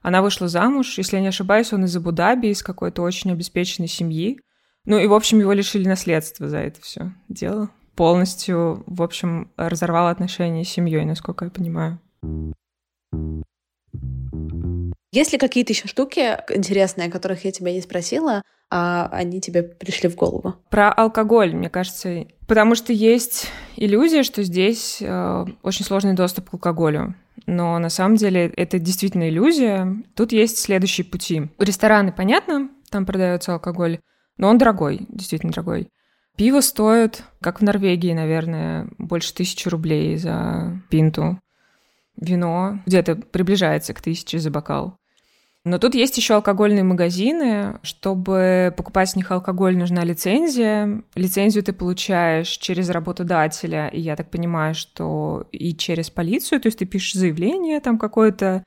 она 0.03 0.21
вышла 0.21 0.49
замуж, 0.49 0.99
если 0.99 1.17
я 1.17 1.23
не 1.23 1.29
ошибаюсь, 1.29 1.73
он 1.73 1.85
из 1.85 1.97
Абу-Даби, 1.97 2.49
из 2.49 2.63
какой-то 2.63 3.03
очень 3.03 3.33
обеспеченной 3.33 3.89
семьи. 3.89 4.39
Ну 4.85 4.99
и, 4.99 5.07
в 5.07 5.15
общем, 5.15 5.41
его 5.41 5.53
лишили 5.53 5.89
наследства 5.89 6.49
за 6.49 6.59
это 6.59 6.83
все 6.83 7.13
дело. 7.29 7.71
Полностью, 7.97 8.85
в 8.87 9.03
общем, 9.03 9.51
разорвал 9.57 10.09
отношения 10.09 10.65
с 10.65 10.69
семьей, 10.69 11.07
насколько 11.07 11.47
я 11.47 11.51
понимаю. 11.51 12.01
Есть 15.15 15.33
ли 15.33 15.39
какие-то 15.39 15.73
еще 15.73 15.87
штуки 15.87 16.37
интересные, 16.49 17.07
о 17.07 17.11
которых 17.11 17.45
я 17.45 17.53
тебя 17.53 17.73
не 17.73 17.81
спросила, 17.81 18.43
а 18.69 19.09
они 19.13 19.41
тебе 19.41 19.63
пришли 19.63 20.09
в 20.09 20.17
голову? 20.17 20.57
Про 20.71 20.91
алкоголь, 20.91 21.55
мне 21.55 21.71
кажется, 21.71 22.27
потому 22.49 22.75
что 22.75 22.93
есть 22.93 23.47
иллюзия, 23.77 24.25
что 24.25 24.43
здесь 24.43 24.99
э, 25.01 25.45
очень 25.63 25.85
сложный 25.85 26.15
доступ 26.15 26.51
к 26.51 26.55
алкоголю. 26.55 27.15
Но 27.47 27.79
на 27.79 27.91
самом 27.91 28.17
деле 28.17 28.53
это 28.57 28.81
действительно 28.81 29.29
иллюзия. 29.29 29.87
Тут 30.17 30.33
есть 30.33 30.59
следующие 30.59 31.05
пути. 31.05 31.43
Рестораны, 31.61 32.11
понятно, 32.11 32.71
там 32.91 33.07
продается 33.07 33.53
алкоголь, 33.53 34.01
но 34.37 34.49
он 34.49 34.59
дорогой, 34.59 35.07
действительно 35.11 35.53
дорогой. 35.53 35.91
Пиво 36.37 36.61
стоит, 36.61 37.23
как 37.41 37.61
в 37.61 37.63
Норвегии, 37.63 38.13
наверное, 38.13 38.89
больше 38.99 39.33
тысячи 39.33 39.69
рублей 39.69 40.17
за 40.17 40.83
пинту. 40.91 41.39
Вино 42.17 42.81
где-то 42.85 43.15
приближается 43.15 43.95
к 43.95 44.01
тысяче 44.01 44.41
за 44.41 44.51
бокал. 44.51 44.99
Но 45.65 45.79
тут 45.79 45.95
есть 45.95 46.17
еще 46.19 46.35
алкогольные 46.35 46.85
магазины. 46.85 47.79
Чтобы 47.83 48.73
покупать 48.77 49.11
с 49.11 49.17
них 49.17 49.31
алкоголь, 49.31 49.77
нужна 49.79 50.05
лицензия. 50.05 51.03
Лицензию 51.15 51.65
ты 51.65 51.73
получаешь 51.73 52.49
через 52.49 52.91
работодателя, 52.91 53.89
и 53.89 53.99
я 54.01 54.15
так 54.15 54.31
понимаю, 54.31 54.75
что 54.75 55.47
и 55.53 55.75
через 55.75 56.11
полицию. 56.11 56.61
То 56.61 56.67
есть 56.67 56.79
ты 56.79 56.85
пишешь 56.85 57.15
заявление 57.15 57.81
там 57.81 57.99
какое-то, 57.99 58.63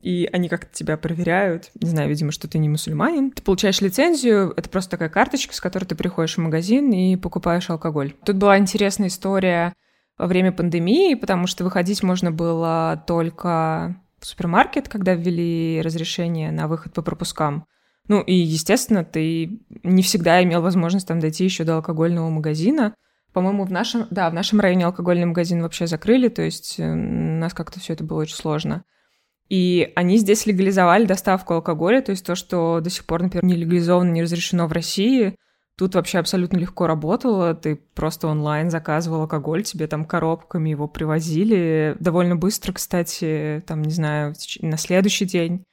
и 0.00 0.28
они 0.32 0.48
как-то 0.48 0.72
тебя 0.72 0.96
проверяют. 0.96 1.72
Не 1.74 1.88
знаю, 1.88 2.08
видимо, 2.08 2.30
что 2.30 2.46
ты 2.46 2.58
не 2.58 2.68
мусульманин. 2.68 3.32
Ты 3.32 3.42
получаешь 3.42 3.80
лицензию, 3.80 4.54
это 4.56 4.70
просто 4.70 4.92
такая 4.92 5.08
карточка, 5.08 5.52
с 5.52 5.60
которой 5.60 5.84
ты 5.84 5.96
приходишь 5.96 6.36
в 6.36 6.40
магазин 6.40 6.92
и 6.92 7.16
покупаешь 7.16 7.68
алкоголь. 7.70 8.14
Тут 8.24 8.36
была 8.36 8.56
интересная 8.56 9.08
история 9.08 9.74
во 10.16 10.28
время 10.28 10.52
пандемии, 10.52 11.14
потому 11.14 11.48
что 11.48 11.64
выходить 11.64 12.04
можно 12.04 12.30
было 12.30 13.02
только 13.06 13.96
в 14.20 14.26
супермаркет, 14.26 14.88
когда 14.88 15.14
ввели 15.14 15.80
разрешение 15.82 16.52
на 16.52 16.68
выход 16.68 16.92
по 16.92 17.02
пропускам. 17.02 17.66
Ну 18.08 18.20
и, 18.20 18.34
естественно, 18.34 19.04
ты 19.04 19.60
не 19.82 20.02
всегда 20.02 20.42
имел 20.42 20.62
возможность 20.62 21.06
там 21.06 21.20
дойти 21.20 21.44
еще 21.44 21.64
до 21.64 21.76
алкогольного 21.76 22.28
магазина. 22.28 22.94
По-моему, 23.32 23.64
в 23.64 23.70
нашем, 23.70 24.06
да, 24.10 24.28
в 24.30 24.34
нашем 24.34 24.60
районе 24.60 24.86
алкогольный 24.86 25.26
магазин 25.26 25.62
вообще 25.62 25.86
закрыли, 25.86 26.28
то 26.28 26.42
есть 26.42 26.80
э, 26.80 26.92
у 26.92 26.96
нас 27.38 27.54
как-то 27.54 27.78
все 27.78 27.92
это 27.92 28.02
было 28.02 28.22
очень 28.22 28.34
сложно. 28.34 28.82
И 29.48 29.92
они 29.94 30.16
здесь 30.16 30.46
легализовали 30.46 31.04
доставку 31.04 31.54
алкоголя, 31.54 32.02
то 32.02 32.10
есть 32.10 32.24
то, 32.24 32.34
что 32.34 32.80
до 32.80 32.90
сих 32.90 33.04
пор, 33.04 33.22
например, 33.22 33.44
не 33.44 33.54
легализовано, 33.54 34.10
не 34.10 34.22
разрешено 34.22 34.66
в 34.66 34.72
России, 34.72 35.36
тут 35.76 35.94
вообще 35.94 36.18
абсолютно 36.18 36.58
легко 36.58 36.86
работало. 36.86 37.54
Ты 37.54 37.76
просто 37.94 38.28
онлайн 38.28 38.70
заказывал 38.70 39.22
алкоголь, 39.22 39.62
тебе 39.62 39.86
там 39.86 40.04
коробками 40.04 40.70
его 40.70 40.88
привозили. 40.88 41.96
Довольно 42.00 42.36
быстро, 42.36 42.72
кстати, 42.72 43.62
там, 43.66 43.82
не 43.82 43.92
знаю, 43.92 44.34
на 44.60 44.76
следующий 44.76 45.24
день 45.24 45.64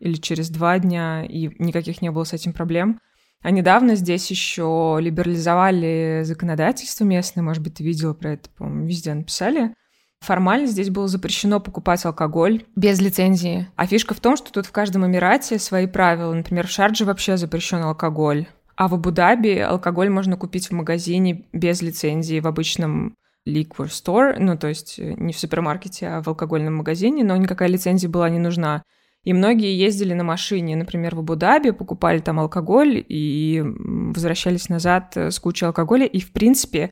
или 0.00 0.14
через 0.14 0.50
два 0.50 0.78
дня, 0.78 1.24
и 1.24 1.50
никаких 1.58 2.02
не 2.02 2.10
было 2.10 2.24
с 2.24 2.32
этим 2.32 2.52
проблем. 2.52 3.00
А 3.42 3.50
недавно 3.50 3.94
здесь 3.94 4.30
еще 4.30 4.98
либерализовали 5.00 6.22
законодательство 6.24 7.04
местное, 7.04 7.42
может 7.42 7.62
быть, 7.62 7.74
ты 7.74 7.84
видела 7.84 8.12
про 8.12 8.32
это, 8.32 8.50
по-моему, 8.50 8.86
везде 8.86 9.14
написали— 9.14 9.74
Формально 10.20 10.66
здесь 10.66 10.90
было 10.90 11.08
запрещено 11.08 11.60
покупать 11.60 12.04
алкоголь 12.04 12.64
без 12.74 13.00
лицензии. 13.00 13.68
А 13.76 13.86
фишка 13.86 14.14
в 14.14 14.20
том, 14.20 14.36
что 14.36 14.50
тут 14.52 14.66
в 14.66 14.72
каждом 14.72 15.06
Эмирате 15.06 15.58
свои 15.58 15.86
правила. 15.86 16.32
Например, 16.32 16.66
в 16.66 16.70
Шардже 16.70 17.04
вообще 17.04 17.36
запрещен 17.36 17.82
алкоголь. 17.82 18.46
А 18.76 18.88
в 18.88 18.94
Абу-Даби 18.94 19.58
алкоголь 19.58 20.10
можно 20.10 20.36
купить 20.36 20.68
в 20.68 20.72
магазине 20.72 21.46
без 21.52 21.80
лицензии 21.80 22.40
в 22.40 22.46
обычном 22.46 23.16
liquor 23.48 23.86
store, 23.86 24.36
ну, 24.38 24.58
то 24.58 24.68
есть 24.68 24.98
э, 24.98 25.14
не 25.16 25.32
в 25.32 25.38
супермаркете, 25.38 26.08
а 26.08 26.22
в 26.22 26.28
алкогольном 26.28 26.76
магазине, 26.76 27.24
но 27.24 27.36
никакая 27.36 27.68
лицензия 27.68 28.10
была 28.10 28.28
не 28.28 28.38
нужна. 28.38 28.82
И 29.22 29.32
многие 29.32 29.76
ездили 29.76 30.12
на 30.14 30.24
машине, 30.24 30.76
например, 30.76 31.16
в 31.16 31.20
Абу-Даби, 31.20 31.70
покупали 31.70 32.18
там 32.18 32.38
алкоголь 32.38 33.04
и 33.08 33.62
возвращались 33.64 34.68
назад 34.68 35.16
э, 35.16 35.30
с 35.30 35.38
кучей 35.38 35.66
алкоголя. 35.66 36.06
И, 36.06 36.20
в 36.20 36.32
принципе, 36.32 36.90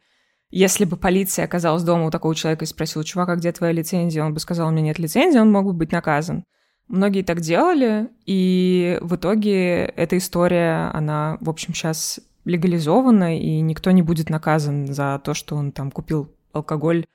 если 0.51 0.85
бы 0.85 0.97
полиция 0.97 1.45
оказалась 1.45 1.83
дома 1.83 2.07
у 2.07 2.11
такого 2.11 2.35
человека 2.35 2.65
и 2.65 2.69
спросила, 2.69 3.05
чувак, 3.05 3.29
а 3.29 3.37
где 3.37 3.53
твоя 3.53 3.73
лицензия? 3.73 4.25
Он 4.25 4.33
бы 4.33 4.41
сказал, 4.41 4.69
у 4.69 4.71
меня 4.71 4.83
нет 4.83 4.99
лицензии, 4.99 5.39
он 5.39 5.53
мог 5.53 5.67
бы 5.67 5.73
быть 5.73 5.93
наказан. 5.93 6.45
Многие 6.89 7.23
так 7.23 7.41
делали, 7.41 8.11
и 8.27 8.99
в 9.01 9.17
итоге 9.17 9.85
эта 9.85 10.19
история, 10.19 10.91
она, 10.93 11.39
в 11.41 11.49
общем, 11.49 11.73
сейчас 11.73 12.21
легализована, 12.45 13.39
и 13.39 13.61
никто 13.61 13.91
не 13.91 14.03
будет 14.03 14.29
наказан 14.29 14.93
за 14.93 15.21
то, 15.25 15.33
что 15.33 15.57
он 15.57 15.73
там 15.73 15.91
купил 15.91 16.31
алкоголь 16.53 17.07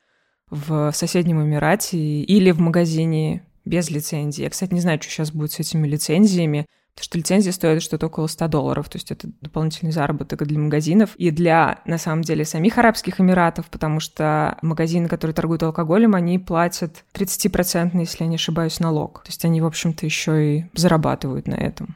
в 0.49 0.91
соседнем 0.93 1.41
Эмирате 1.43 1.97
или 1.97 2.51
в 2.51 2.60
магазине 2.60 3.45
без 3.63 3.91
лицензии. 3.91 4.43
Я, 4.43 4.49
кстати, 4.49 4.73
не 4.73 4.82
знаю, 4.82 4.99
что 5.01 5.12
сейчас 5.12 5.32
будет 5.32 5.51
с 5.51 5.60
этими 5.60 5.88
лицензиями. 5.88 6.65
Потому 6.99 7.05
что 7.05 7.17
лицензия 7.17 7.53
стоит 7.53 7.81
что-то 7.81 8.07
около 8.07 8.27
100 8.27 8.49
долларов, 8.49 8.89
то 8.89 8.97
есть 8.97 9.09
это 9.09 9.29
дополнительный 9.39 9.93
заработок 9.93 10.45
для 10.45 10.59
магазинов 10.59 11.12
и 11.15 11.31
для, 11.31 11.79
на 11.85 11.97
самом 11.97 12.23
деле, 12.23 12.43
самих 12.43 12.77
Арабских 12.77 13.21
Эмиратов, 13.21 13.67
потому 13.67 14.01
что 14.01 14.57
магазины, 14.62 15.07
которые 15.07 15.33
торгуют 15.33 15.63
алкоголем, 15.63 16.13
они 16.13 16.39
платят 16.39 17.05
30%, 17.13 17.97
если 17.97 18.25
я 18.25 18.29
не 18.29 18.35
ошибаюсь, 18.35 18.81
налог. 18.81 19.23
То 19.23 19.29
есть 19.29 19.45
они, 19.45 19.62
в 19.62 19.65
общем-то, 19.65 20.05
еще 20.05 20.57
и 20.57 20.65
зарабатывают 20.73 21.47
на 21.47 21.55
этом. 21.55 21.95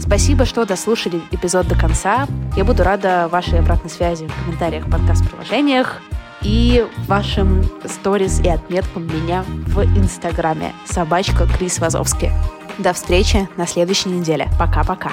Спасибо, 0.00 0.46
что 0.46 0.64
дослушали 0.64 1.20
эпизод 1.30 1.68
до 1.68 1.78
конца. 1.78 2.26
Я 2.56 2.64
буду 2.64 2.82
рада 2.82 3.28
вашей 3.28 3.60
обратной 3.60 3.90
связи 3.90 4.26
в 4.26 4.44
комментариях 4.44 4.90
подкаст-приложениях 4.90 6.02
и 6.42 6.86
вашим 7.06 7.64
сторис 7.84 8.40
и 8.40 8.48
отметкам 8.48 9.06
меня 9.06 9.44
в 9.46 9.82
Инстаграме. 9.98 10.72
Собачка 10.86 11.46
Крис 11.46 11.78
Вазовский. 11.78 12.30
До 12.78 12.92
встречи 12.92 13.48
на 13.56 13.66
следующей 13.66 14.10
неделе. 14.10 14.48
Пока-пока. 14.58 15.12